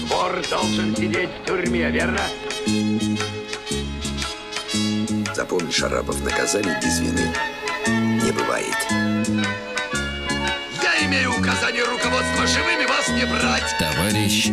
Вор 0.10 0.42
должен 0.50 0.96
сидеть 0.96 1.30
в 1.42 1.48
тюрьме, 1.48 1.90
верно? 1.90 2.22
Запомни, 5.34 5.72
Шарапов, 5.72 6.24
наказание 6.24 6.80
без 6.84 7.00
вины 7.00 7.34
не 7.88 8.32
бывает. 8.32 8.78
Я 10.84 11.08
имею 11.08 11.32
указание 11.32 11.84
руководства 11.84 12.46
живыми 12.46 12.86
вас 12.86 13.10
не 13.10 13.26
брать. 13.26 13.76
Товарищ 13.80 14.52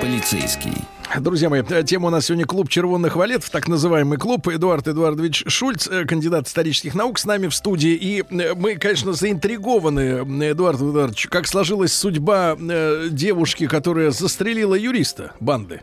полицейский. 0.00 0.72
Друзья 1.20 1.50
мои, 1.50 1.62
тема 1.84 2.08
у 2.08 2.10
нас 2.10 2.26
сегодня 2.26 2.46
клуб 2.46 2.70
червонных 2.70 3.16
валетов, 3.16 3.50
так 3.50 3.68
называемый 3.68 4.16
клуб. 4.16 4.48
Эдуард 4.48 4.88
Эдуардович 4.88 5.44
Шульц, 5.46 5.86
э, 5.86 6.04
кандидат 6.06 6.48
исторических 6.48 6.94
наук, 6.94 7.18
с 7.18 7.26
нами 7.26 7.48
в 7.48 7.54
студии. 7.54 7.92
И 7.92 8.22
э, 8.22 8.54
мы, 8.54 8.76
конечно, 8.76 9.12
заинтригованы, 9.12 10.50
Эдуард 10.50 10.80
Эдуардович, 10.80 11.26
как 11.28 11.46
сложилась 11.46 11.92
судьба 11.92 12.56
э, 12.58 13.08
девушки, 13.10 13.66
которая 13.66 14.10
застрелила 14.10 14.74
юриста 14.74 15.32
банды. 15.38 15.82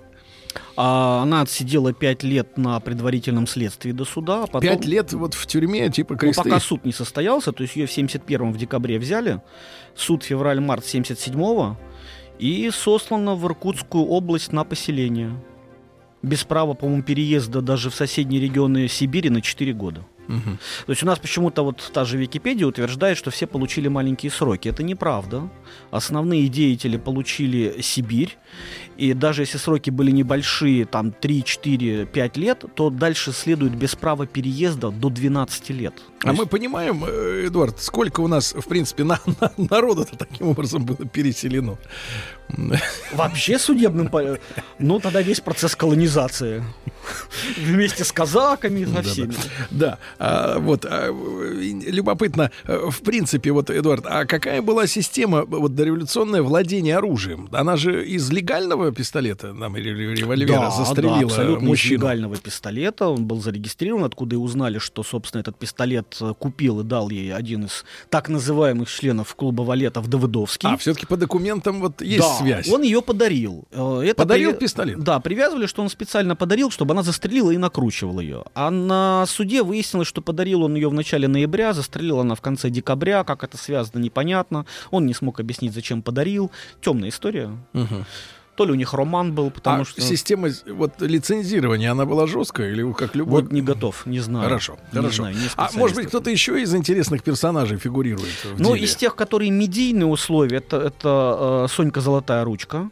А 0.75 1.21
она 1.23 1.41
отсидела 1.41 1.93
пять 1.93 2.23
лет 2.23 2.58
на 2.58 2.80
предварительном 2.80 3.45
следствии 3.45 3.91
до 3.91 4.06
суда. 4.06 4.43
А 4.43 4.47
потом... 4.47 4.62
Пять 4.62 4.86
лет 4.86 5.13
вот 5.13 5.34
в 5.34 5.45
тюрьме, 5.45 5.89
типа 5.89 6.15
кресты. 6.15 6.41
Ну, 6.43 6.49
пока 6.49 6.60
суд 6.60 6.86
не 6.86 6.91
состоялся, 6.91 7.52
то 7.52 7.62
есть 7.62 7.75
ее 7.75 7.86
в 7.86 7.95
71-м 7.95 8.52
в 8.52 8.58
декабре 8.58 8.97
взяли. 8.97 9.41
Суд 9.95 10.23
февраль-март 10.23 10.86
77-го 10.86 11.78
и 12.39 12.71
сослана 12.71 13.36
в 13.36 13.45
Иркутскую 13.45 14.06
область 14.06 14.52
на 14.52 14.63
поселение. 14.63 15.32
Без 16.21 16.43
права, 16.43 16.73
по-моему, 16.73 17.04
переезда 17.04 17.62
даже 17.62 17.89
в 17.89 17.95
соседние 17.95 18.41
регионы 18.41 18.88
Сибири 18.88 19.30
на 19.30 19.41
4 19.41 19.73
года. 19.73 20.06
Угу. 20.28 20.58
То 20.86 20.91
есть 20.91 21.02
у 21.02 21.06
нас 21.06 21.17
почему-то 21.17 21.63
вот 21.63 21.89
та 21.93 22.06
же 22.06 22.17
Википедия 22.17 22.67
утверждает, 22.67 23.17
что 23.17 23.32
все 23.32 23.47
получили 23.47 23.88
маленькие 23.88 24.32
сроки. 24.32 24.69
Это 24.69 24.84
неправда. 24.84 25.49
Основные 25.91 26.47
деятели 26.49 26.97
получили 26.97 27.82
Сибирь. 27.82 28.38
И 28.99 29.13
даже 29.13 29.43
если 29.43 29.57
сроки 29.57 29.89
были 29.89 30.12
небольшие, 30.12 30.83
там 30.85 31.12
3, 31.12 31.43
4, 31.43 32.06
5 32.06 32.37
лет, 32.37 32.65
то 32.75 32.89
дальше 32.89 33.31
следует 33.31 33.73
без 33.73 33.95
права 33.95 34.27
переезда 34.27 34.91
до 34.91 35.10
12 35.10 35.69
лет. 35.69 35.93
А 36.21 36.29
есть... 36.29 36.39
мы 36.39 36.45
понимаем, 36.45 37.06
э, 37.08 37.47
Эдуард, 37.47 37.79
сколько 37.79 38.19
у 38.19 38.27
нас, 38.27 38.54
в 38.54 38.67
принципе, 38.67 39.06
на, 39.06 39.21
на, 39.39 39.54
народу-то 39.69 40.17
таким 40.17 40.47
образом 40.50 40.85
было 40.85 41.08
переселено? 41.08 41.77
Вообще 43.13 43.60
судебным... 43.60 44.10
Ну, 44.79 45.00
тогда 45.00 45.21
весь 45.21 45.39
процесс 45.39 45.75
колонизации. 45.75 46.63
Вместе 47.58 48.04
с 48.04 48.12
казаками, 48.12 48.85
со 48.85 49.02
всеми. 49.02 49.33
Да, 49.71 49.97
а, 50.17 50.60
вот, 50.60 50.85
а, 50.85 51.10
любопытно, 51.10 52.52
э, 52.65 52.89
в 52.89 53.02
принципе, 53.02 53.52
вот, 53.52 53.69
Эдуард, 53.69 54.06
а 54.08 54.25
какая 54.25 54.62
была 54.62 54.87
система 54.87 55.45
вот 55.45 55.75
дореволюционное 55.75 56.41
владение 56.41 56.97
оружием? 56.97 57.50
Она 57.52 57.77
же 57.77 58.06
из 58.06 58.29
легального 58.31 58.91
пистолета, 58.91 59.54
нам 59.54 59.75
револьвера 59.75 60.71
застрелила 60.71 61.25
абсолютно 61.25 61.67
мужчину. 61.67 61.95
из 61.95 62.02
легального 62.02 62.37
пистолета, 62.37 63.08
он 63.08 63.25
был 63.25 63.41
зарегистрирован, 63.41 64.04
откуда 64.04 64.35
и 64.35 64.39
узнали, 64.39 64.77
что, 64.77 65.04
собственно, 65.04 65.41
этот 65.41 65.58
пистолет 65.58 66.17
э, 66.21 66.33
купил 66.37 66.81
и 66.81 66.83
дал 66.83 67.10
ей 67.10 67.33
один 67.33 67.65
из 67.65 67.85
так 68.10 68.29
называемых 68.29 68.89
членов 68.89 69.35
клуба 69.35 69.62
валетов 69.63 70.08
Давыдовский. 70.08 70.69
А, 70.69 70.77
все-таки 70.77 71.06
по 71.06 71.17
документам 71.17 71.79
вот 71.79 72.02
есть 72.02 72.38
связь. 72.40 72.67
он 72.67 72.81
ее 72.81 73.02
подарил. 73.02 73.65
Э, 73.71 74.02
это 74.04 74.15
подарил 74.15 74.52
при... 74.54 74.60
пистолет? 74.60 75.00
Да, 75.00 75.19
привязывали, 75.19 75.65
что 75.65 75.81
он 75.81 75.90
специально 75.90 76.35
подарил, 76.35 76.71
чтобы 76.71 76.94
она 76.94 77.04
застрелила 77.04 77.52
и 77.52 77.58
накручивала 77.58 78.19
ее. 78.19 78.46
А 78.54 78.71
на 78.71 79.25
суде 79.27 79.63
выяснилось, 79.63 80.08
что 80.08 80.21
подарил 80.21 80.63
он 80.63 80.75
ее 80.75 80.90
в 80.90 80.94
начале 80.94 81.27
ноября, 81.27 81.73
застрелила 81.73 82.21
она 82.21 82.35
в 82.35 82.42
конце 82.42 82.69
декабря, 82.69 83.23
как 83.23 83.44
это 83.44 83.58
связано, 83.58 84.00
непонятно. 84.00 84.65
Он 84.92 85.06
не 85.06 85.13
смог 85.13 85.40
объяснить, 85.40 85.73
зачем 85.73 86.02
подарил. 86.02 86.52
Темная 86.81 87.10
история. 87.10 87.52
Угу. 87.73 88.06
То 88.60 88.65
ли 88.65 88.73
у 88.73 88.75
них 88.75 88.93
роман 88.93 89.33
был, 89.33 89.51
потому 89.51 89.83
а 89.83 89.85
что... 89.85 90.01
система 90.01 90.49
вот, 90.67 90.99
лицензирования, 90.99 91.93
она 91.93 92.05
была 92.05 92.27
жесткая 92.27 92.71
или 92.71 92.91
как 92.91 93.15
любой... 93.15 93.43
Вот 93.43 93.53
не 93.53 93.62
готов, 93.62 94.05
не 94.05 94.19
знаю. 94.19 94.43
Хорошо, 94.43 94.77
не 94.91 94.97
хорошо. 94.97 95.15
Знаю, 95.15 95.35
не 95.35 95.47
а 95.55 95.69
может 95.75 95.95
быть 95.95 96.07
кто-то 96.07 96.29
еще 96.29 96.62
из 96.62 96.75
интересных 96.75 97.23
персонажей 97.23 97.77
фигурирует 97.77 98.33
в 98.43 98.60
Ну, 98.60 98.75
из 98.75 98.97
тех, 98.97 99.15
которые 99.15 99.49
медийные 99.49 100.07
условия, 100.07 100.57
это, 100.57 100.75
это 100.75 101.67
э, 101.69 101.73
Сонька 101.73 102.01
Золотая 102.01 102.43
Ручка, 102.43 102.89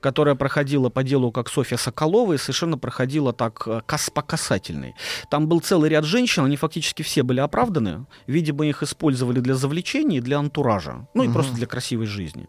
которая 0.00 0.36
проходила 0.36 0.88
по 0.88 1.02
делу 1.02 1.30
как 1.30 1.50
Софья 1.50 1.76
Соколова 1.76 2.32
и 2.32 2.38
совершенно 2.38 2.78
проходила 2.78 3.34
так 3.34 3.62
э, 3.66 3.82
кас 3.84 4.08
по 4.08 4.22
касательной. 4.22 4.94
Там 5.28 5.48
был 5.48 5.60
целый 5.60 5.90
ряд 5.90 6.06
женщин, 6.06 6.46
они 6.46 6.56
фактически 6.56 7.02
все 7.02 7.22
были 7.22 7.40
оправданы. 7.40 8.06
Видимо, 8.26 8.64
их 8.64 8.82
использовали 8.82 9.40
для 9.40 9.54
завлечения 9.54 10.16
и 10.16 10.22
для 10.22 10.38
антуража. 10.38 11.06
Ну 11.12 11.24
и 11.24 11.26
угу. 11.26 11.34
просто 11.34 11.54
для 11.54 11.66
красивой 11.66 12.06
жизни. 12.06 12.48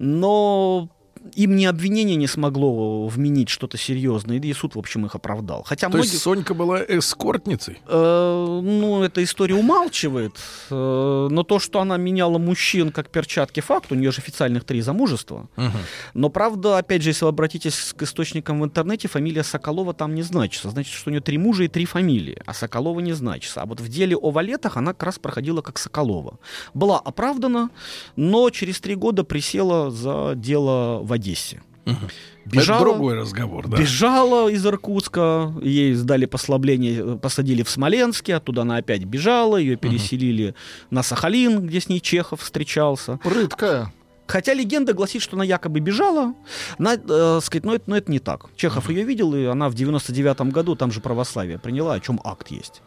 Но 0.00 0.88
им 1.34 1.56
ни 1.56 1.64
обвинение 1.64 2.16
не 2.16 2.26
смогло 2.26 3.06
вменить 3.06 3.48
что-то 3.48 3.78
серьезное, 3.78 4.38
и 4.38 4.52
суд, 4.52 4.74
в 4.74 4.78
общем, 4.78 5.06
их 5.06 5.14
оправдал. 5.14 5.62
Хотя 5.62 5.88
То 5.88 5.94
многих... 5.96 6.12
есть 6.12 6.22
Сонька 6.22 6.54
была 6.54 6.82
эскортницей? 6.82 7.80
Э, 7.86 8.60
ну, 8.62 9.02
эта 9.02 9.22
история 9.22 9.54
умалчивает. 9.54 10.36
Э, 10.70 11.28
но 11.30 11.42
то, 11.42 11.58
что 11.58 11.80
она 11.80 11.96
меняла 11.96 12.38
мужчин 12.38 12.92
как 12.92 13.08
перчатки, 13.08 13.60
факт. 13.60 13.92
У 13.92 13.94
нее 13.94 14.10
же 14.10 14.18
официальных 14.18 14.64
три 14.64 14.80
замужества. 14.80 15.48
Угу. 15.56 15.78
Но, 16.14 16.28
правда, 16.28 16.78
опять 16.78 17.02
же, 17.02 17.10
если 17.10 17.24
вы 17.24 17.30
обратитесь 17.30 17.94
к 17.96 18.02
источникам 18.02 18.60
в 18.60 18.64
интернете, 18.64 19.08
фамилия 19.08 19.42
Соколова 19.42 19.94
там 19.94 20.14
не 20.14 20.22
значится. 20.22 20.70
Значит, 20.70 20.94
что 20.94 21.10
у 21.10 21.12
нее 21.12 21.20
три 21.20 21.38
мужа 21.38 21.64
и 21.64 21.68
три 21.68 21.84
фамилии, 21.84 22.40
а 22.46 22.54
Соколова 22.54 23.00
не 23.00 23.12
значится. 23.12 23.62
А 23.62 23.66
вот 23.66 23.80
в 23.80 23.88
деле 23.88 24.16
о 24.16 24.30
валетах 24.30 24.76
она 24.76 24.92
как 24.92 25.04
раз 25.04 25.18
проходила 25.18 25.62
как 25.62 25.78
Соколова. 25.78 26.38
Была 26.74 26.98
оправдана, 26.98 27.70
но 28.16 28.50
через 28.50 28.80
три 28.80 28.94
года 28.94 29.24
присела 29.24 29.90
за 29.90 30.34
дело 30.34 31.00
в 31.02 31.11
Одессе. 31.12 31.62
Угу. 31.84 31.96
Бежала, 32.44 32.76
Это 32.76 32.90
другой 32.90 33.14
разговор, 33.14 33.68
да. 33.68 33.76
Бежала 33.76 34.48
из 34.48 34.64
Иркутска, 34.64 35.52
ей 35.62 35.94
сдали 35.94 36.26
послабление, 36.26 37.18
посадили 37.18 37.62
в 37.62 37.70
Смоленске, 37.70 38.36
оттуда 38.36 38.62
она 38.62 38.76
опять 38.76 39.04
бежала, 39.04 39.56
ее 39.56 39.76
переселили 39.76 40.50
угу. 40.50 40.56
на 40.90 41.02
Сахалин, 41.02 41.66
где 41.66 41.80
с 41.80 41.88
ней 41.88 42.00
Чехов 42.00 42.40
встречался. 42.40 43.18
Прыткая. 43.22 43.92
Хотя 44.26 44.54
легенда 44.54 44.94
гласит, 44.94 45.20
что 45.20 45.36
она 45.36 45.44
якобы 45.44 45.80
бежала, 45.80 46.34
на, 46.78 46.94
э, 46.94 47.40
сказать, 47.42 47.64
но 47.64 47.74
это, 47.74 47.90
но 47.90 47.96
это 47.96 48.10
не 48.10 48.18
так. 48.18 48.46
Чехов 48.56 48.88
ее 48.88 49.02
видел, 49.02 49.34
и 49.34 49.44
она 49.44 49.68
в 49.68 49.74
99-м 49.74 50.50
году, 50.50 50.74
там 50.74 50.90
же 50.90 51.00
православие 51.00 51.58
приняла, 51.58 51.94
о 51.94 52.00
чем 52.00 52.20
акт 52.24 52.48
есть. 52.50 52.80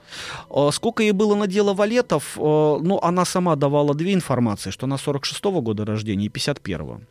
Э, 0.49 0.69
сколько 0.71 1.03
ей 1.03 1.11
было 1.11 1.35
на 1.35 1.45
дело 1.45 1.73
валетов, 1.73 2.37
э, 2.37 2.39
ну, 2.41 2.99
она 3.01 3.25
сама 3.25 3.55
давала 3.55 3.93
две 3.93 4.13
информации, 4.13 4.71
что 4.71 4.85
она 4.85 4.95
46-го 4.95 5.61
года 5.61 5.85
рождения 5.85 6.25
и 6.25 6.29
51-го. 6.29 7.01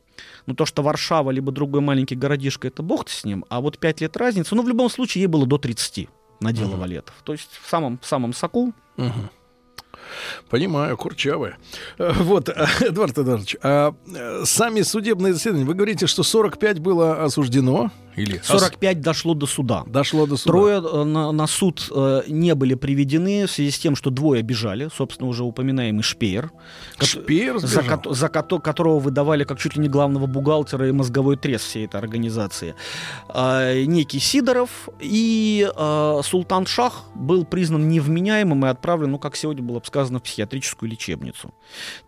Ну, 0.47 0.55
то, 0.55 0.67
что 0.67 0.83
Варшава, 0.83 1.31
либо 1.31 1.53
другой 1.53 1.81
маленький 1.81 2.17
городишко, 2.17 2.69
это 2.69 2.83
бог 2.83 3.09
с 3.09 3.25
ним. 3.25 3.45
А 3.49 3.61
вот 3.61 3.79
5 3.79 4.01
лет 4.03 4.17
разницы, 4.17 4.55
ну, 4.55 4.63
в 4.63 4.69
любом 4.69 4.91
случае, 4.91 5.23
ей 5.23 5.27
было 5.27 5.47
до 5.47 5.59
30 5.59 6.09
на 6.41 6.53
дело 6.53 6.75
uh-huh. 6.75 6.81
валетов. 6.81 7.15
То 7.25 7.33
есть 7.33 7.49
в 7.63 7.69
самом, 7.69 7.99
в 7.99 8.07
самом 8.07 8.33
соку. 8.35 8.75
Uh-huh. 8.97 9.11
Понимаю, 10.51 10.97
курчавая. 10.97 11.57
Э, 11.99 12.13
вот, 12.13 12.49
Эдуард 12.81 13.19
Эдуардович, 13.19 13.57
а 13.63 13.95
э, 14.07 14.43
сами 14.45 14.83
судебные 14.83 15.33
заседания, 15.33 15.65
вы 15.65 15.75
говорите, 15.75 16.07
что 16.07 16.23
45 16.23 16.81
было 16.81 17.25
осуждено? 17.25 17.91
Или 18.17 18.41
45 18.43 19.01
дошло 19.01 19.35
до 19.35 19.47
суда. 19.47 19.85
Дошло 19.87 20.27
до 20.27 20.37
суда. 20.37 20.53
Трое 20.53 20.77
э, 20.83 21.05
на, 21.05 21.33
на 21.33 21.47
суд 21.47 21.89
э, 21.95 22.23
не 22.29 22.55
были 22.55 22.75
приведены 22.75 23.47
в 23.47 23.51
связи 23.51 23.71
с 23.71 23.79
тем, 23.79 23.97
что 23.97 24.11
двое 24.11 24.43
бежали. 24.43 24.89
Собственно, 24.95 25.29
уже 25.29 25.43
упоминаемый 25.43 26.03
Шпеер. 26.03 26.51
Шпеер 27.01 27.59
за, 27.59 27.83
ко- 27.83 28.15
за 28.15 28.29
ко- 28.29 28.59
которого 28.61 28.99
выдавали 29.01 29.45
как 29.45 29.59
чуть 29.59 29.77
ли 29.77 29.83
не 29.83 29.89
главного 29.89 30.27
бухгалтера 30.27 30.89
и 30.89 30.93
мозговой 30.93 31.37
трес 31.37 31.63
всей 31.63 31.87
этой 31.87 32.01
организации. 32.01 32.75
Э, 33.29 33.83
некий 33.85 34.21
Сидоров 34.21 34.89
и 35.01 35.69
э, 35.75 36.21
Султан 36.25 36.67
Шах 36.67 37.05
был 37.15 37.45
признан 37.45 37.89
невменяемым 37.89 38.65
и 38.67 38.69
отправлен, 38.69 39.11
ну, 39.13 39.19
как 39.19 39.37
сегодня 39.37 39.63
было 39.63 39.83
сказано, 39.85 40.19
в 40.19 40.23
психиатрическую 40.23 40.91
лечебницу. 40.91 41.53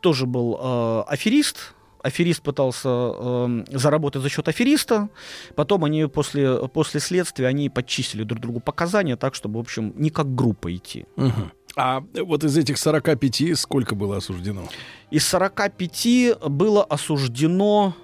Тоже 0.01 0.27
был 0.27 0.59
э, 0.61 1.03
аферист, 1.09 1.75
аферист 2.07 2.43
пытался 2.43 2.89
э, 2.89 3.65
заработать 3.73 4.23
за 4.23 4.29
счет 4.29 4.49
афериста, 4.49 5.09
потом 5.55 5.85
они 5.85 6.07
после, 6.07 6.69
после 6.69 7.01
следствия 7.01 7.47
они 7.49 7.69
подчистили 7.69 8.23
друг 8.23 8.41
другу 8.41 8.61
показания 8.61 9.17
так, 9.17 9.35
чтобы, 9.35 9.59
в 9.59 9.61
общем, 9.61 9.93
не 9.97 10.11
как 10.11 10.35
группа 10.35 10.75
идти. 10.75 11.07
Угу. 11.17 11.51
А 11.77 12.03
вот 12.23 12.45
из 12.45 12.57
этих 12.57 12.79
45 12.79 13.59
сколько 13.59 13.95
было 13.95 14.17
осуждено? 14.17 14.63
Из 15.11 15.27
45 15.27 16.49
было 16.49 16.83
осуждено 16.83 17.95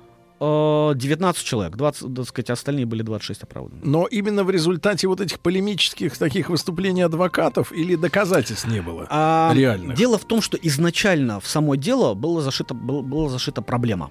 19 0.42 1.42
э, 1.42 1.46
человек, 1.46 1.76
20, 1.76 2.14
так 2.14 2.26
сказать, 2.26 2.50
остальные 2.50 2.86
были 2.86 3.02
26 3.02 3.42
оправданы. 3.44 3.80
Но 3.84 4.06
именно 4.06 4.44
в 4.44 4.50
результате 4.50 5.06
вот 5.06 5.20
этих 5.20 5.38
полемических 5.38 6.16
таких 6.18 6.50
выступлений 6.50 7.02
адвокатов 7.02 7.72
или 7.72 7.94
доказательств 7.94 8.66
не 8.66 8.80
было 8.80 9.06
а, 9.08 9.52
реальных? 9.54 9.96
Дело 9.96 10.18
в 10.18 10.24
том, 10.24 10.40
что 10.40 10.56
изначально 10.56 11.38
в 11.38 11.46
само 11.46 11.76
дело 11.76 12.14
было 12.14 12.42
зашито, 12.42 12.74
было, 12.74 13.02
была 13.02 13.28
зашита 13.28 13.62
проблема. 13.62 14.10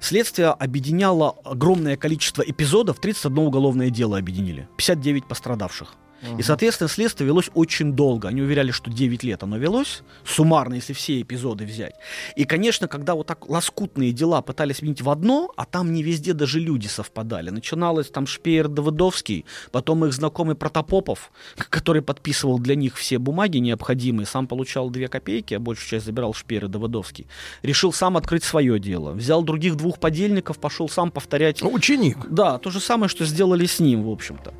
Следствие 0.00 0.48
объединяло 0.48 1.36
огромное 1.44 1.96
количество 1.96 2.42
эпизодов, 2.42 2.98
31 2.98 3.38
уголовное 3.38 3.90
дело 3.90 4.18
объединили, 4.18 4.68
59 4.76 5.26
пострадавших. 5.26 5.94
И, 6.38 6.42
соответственно, 6.42 6.88
следствие 6.88 7.26
велось 7.26 7.50
очень 7.54 7.92
долго. 7.92 8.28
Они 8.28 8.42
уверяли, 8.42 8.70
что 8.70 8.90
9 8.90 9.22
лет 9.22 9.42
оно 9.42 9.56
велось, 9.56 10.02
суммарно, 10.24 10.74
если 10.74 10.92
все 10.92 11.20
эпизоды 11.20 11.64
взять. 11.64 11.94
И, 12.36 12.44
конечно, 12.44 12.88
когда 12.88 13.14
вот 13.14 13.26
так 13.26 13.48
лоскутные 13.48 14.12
дела 14.12 14.42
пытались 14.42 14.78
объединить 14.78 15.02
в 15.02 15.10
одно, 15.10 15.52
а 15.56 15.64
там 15.64 15.92
не 15.92 16.02
везде 16.02 16.32
даже 16.32 16.60
люди 16.60 16.86
совпадали. 16.86 17.50
Начиналось 17.50 18.08
там 18.08 18.26
Шпеер 18.26 18.68
Давыдовский, 18.68 19.44
потом 19.70 20.04
их 20.04 20.12
знакомый 20.12 20.54
Протопопов, 20.54 21.30
который 21.70 22.02
подписывал 22.02 22.58
для 22.58 22.74
них 22.74 22.96
все 22.96 23.18
бумаги 23.18 23.58
необходимые, 23.58 24.26
сам 24.26 24.46
получал 24.46 24.90
2 24.90 25.08
копейки, 25.08 25.54
а 25.54 25.60
большую 25.60 25.88
часть 25.88 26.06
забирал 26.06 26.34
Шпеер 26.34 26.68
Давыдовский. 26.68 27.26
Решил 27.62 27.92
сам 27.92 28.16
открыть 28.16 28.44
свое 28.44 28.78
дело. 28.78 29.12
Взял 29.12 29.42
других 29.42 29.76
двух 29.76 29.98
подельников, 29.98 30.58
пошел 30.58 30.88
сам 30.88 31.10
повторять. 31.10 31.62
Ученик. 31.62 32.18
Да, 32.28 32.58
то 32.58 32.70
же 32.70 32.80
самое, 32.80 33.08
что 33.08 33.24
сделали 33.24 33.66
с 33.66 33.80
ним, 33.80 34.04
в 34.04 34.10
общем-то. 34.10 34.54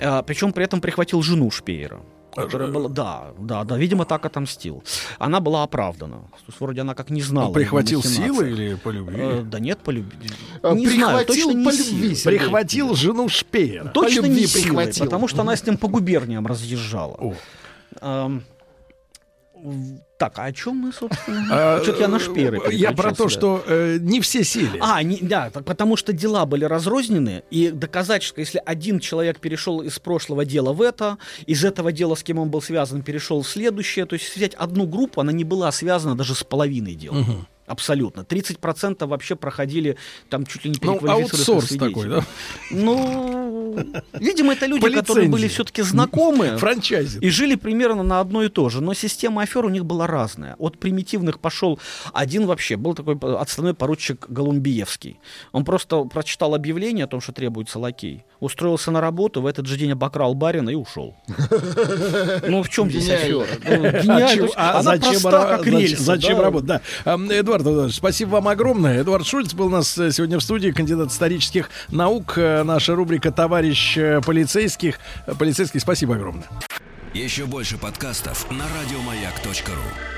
А, 0.00 0.22
причем 0.22 0.52
при 0.52 0.64
этом 0.64 0.80
прихватил 0.80 0.97
жену 1.22 1.50
Шпеера. 1.50 2.00
Которая 2.34 2.70
была, 2.70 2.88
да, 2.88 3.32
да, 3.38 3.64
да, 3.64 3.76
видимо, 3.76 4.04
так 4.04 4.24
отомстил. 4.24 4.84
Она 5.18 5.40
была 5.40 5.64
оправдана. 5.64 6.18
То 6.18 6.44
есть, 6.46 6.60
вроде 6.60 6.82
она 6.82 6.94
как 6.94 7.10
не 7.10 7.20
знала. 7.20 7.48
Он 7.48 7.52
прихватил 7.52 8.02
силы 8.02 8.50
или 8.50 8.74
по 8.74 8.90
любви? 8.90 9.18
Э, 9.18 9.42
да 9.42 9.58
нет, 9.58 9.78
по 9.78 9.90
любви. 9.90 10.30
А, 10.62 10.72
не 10.72 10.86
прихватил 10.86 11.08
знаю, 11.08 11.26
точно 11.26 11.50
не 11.52 11.64
по 11.64 11.70
любви. 11.70 12.14
Силой. 12.14 12.38
Прихватил 12.38 12.94
жену 12.94 13.28
Шпеера. 13.28 13.88
Точно 13.88 14.26
не 14.26 14.46
силой, 14.46 14.92
потому 14.98 15.26
что 15.26 15.42
она 15.42 15.56
с 15.56 15.66
ним 15.66 15.76
по 15.78 15.88
губерниям 15.88 16.46
разъезжала. 16.46 17.16
О. 17.18 17.34
Эм, 18.00 18.44
Так, 20.18 20.38
а 20.38 20.44
о 20.44 20.52
чем 20.52 20.76
мы, 20.76 20.92
собственно? 20.92 21.46
А, 21.50 21.82
Что-то 21.82 22.00
я 22.00 22.08
на 22.08 22.18
шперы 22.18 22.60
Я 22.72 22.92
про 22.92 23.14
то, 23.14 23.28
что 23.28 23.62
э, 23.66 23.98
не 24.00 24.20
все 24.20 24.42
сели. 24.42 24.78
А, 24.80 25.02
не, 25.02 25.18
да, 25.18 25.50
потому 25.52 25.96
что 25.96 26.12
дела 26.12 26.44
были 26.44 26.64
разрознены, 26.64 27.44
и 27.50 27.70
доказать, 27.70 28.22
что 28.22 28.40
если 28.40 28.60
один 28.64 28.98
человек 28.98 29.38
перешел 29.38 29.80
из 29.80 29.98
прошлого 29.98 30.44
дела 30.44 30.72
в 30.72 30.82
это, 30.82 31.18
из 31.46 31.64
этого 31.64 31.92
дела, 31.92 32.16
с 32.16 32.22
кем 32.22 32.38
он 32.38 32.50
был 32.50 32.60
связан, 32.60 33.02
перешел 33.02 33.42
в 33.42 33.48
следующее, 33.48 34.06
то 34.06 34.14
есть 34.14 34.34
взять 34.34 34.54
одну 34.54 34.86
группу, 34.86 35.20
она 35.20 35.32
не 35.32 35.44
была 35.44 35.70
связана 35.70 36.16
даже 36.16 36.34
с 36.34 36.42
половиной 36.42 36.94
дела. 36.94 37.18
Угу. 37.18 37.46
Абсолютно. 37.68 38.22
30% 38.22 39.06
вообще 39.06 39.36
проходили 39.36 39.96
там 40.30 40.46
чуть 40.46 40.64
ли 40.64 40.70
не 40.70 40.78
Ну, 40.82 40.98
аутсорс 41.08 41.68
такой, 41.76 42.08
да? 42.08 42.24
Ну, 42.70 43.78
видимо, 44.14 44.54
это 44.54 44.66
люди, 44.66 44.88
которые 44.90 45.28
были 45.28 45.48
все-таки 45.48 45.82
знакомы. 45.82 46.56
Франчайзи. 46.58 47.18
И 47.20 47.28
жили 47.30 47.54
примерно 47.56 48.02
на 48.02 48.20
одно 48.20 48.42
и 48.42 48.48
то 48.48 48.68
же. 48.68 48.80
Но 48.80 48.94
система 48.94 49.42
афер 49.42 49.64
у 49.64 49.68
них 49.68 49.84
была 49.84 50.06
разная. 50.06 50.56
От 50.58 50.78
примитивных 50.78 51.40
пошел 51.40 51.78
один 52.12 52.46
вообще. 52.46 52.76
Был 52.76 52.94
такой 52.94 53.18
отставной 53.38 53.74
поручик 53.74 54.26
Голумбиевский. 54.28 55.18
Он 55.52 55.64
просто 55.64 56.04
прочитал 56.04 56.54
объявление 56.54 57.04
о 57.04 57.08
том, 57.08 57.20
что 57.20 57.32
требуется 57.32 57.78
лакей. 57.78 58.24
Устроился 58.40 58.90
на 58.90 59.00
работу, 59.00 59.42
в 59.42 59.46
этот 59.46 59.66
же 59.66 59.76
день 59.76 59.92
обокрал 59.92 60.34
барина 60.34 60.70
и 60.70 60.74
ушел. 60.74 61.16
Ну, 62.46 62.62
в 62.62 62.68
чем 62.68 62.88
здесь 62.88 63.10
афера? 63.10 63.46
Гениально. 63.64 64.48
А 64.56 64.82
зачем 64.82 65.18
Зачем 65.98 66.40
работать? 66.40 66.68
Да. 67.04 67.16
Эдуард 67.30 67.57
Эдуард 67.60 67.94
спасибо 67.94 68.30
вам 68.30 68.48
огромное. 68.48 69.02
Эдуард 69.02 69.26
Шульц 69.26 69.54
был 69.54 69.66
у 69.66 69.70
нас 69.70 69.96
э, 69.98 70.10
сегодня 70.12 70.38
в 70.38 70.42
студии, 70.42 70.70
кандидат 70.70 71.10
исторических 71.10 71.70
наук. 71.88 72.34
Э, 72.36 72.62
наша 72.62 72.94
рубрика 72.94 73.30
«Товарищ 73.32 73.96
э, 73.96 74.20
полицейских». 74.24 74.98
Полицейский, 75.38 75.80
спасибо 75.80 76.14
огромное. 76.14 76.48
Еще 77.14 77.46
больше 77.46 77.78
подкастов 77.78 78.50
на 78.50 78.64
радиомаяк.ру 78.64 80.17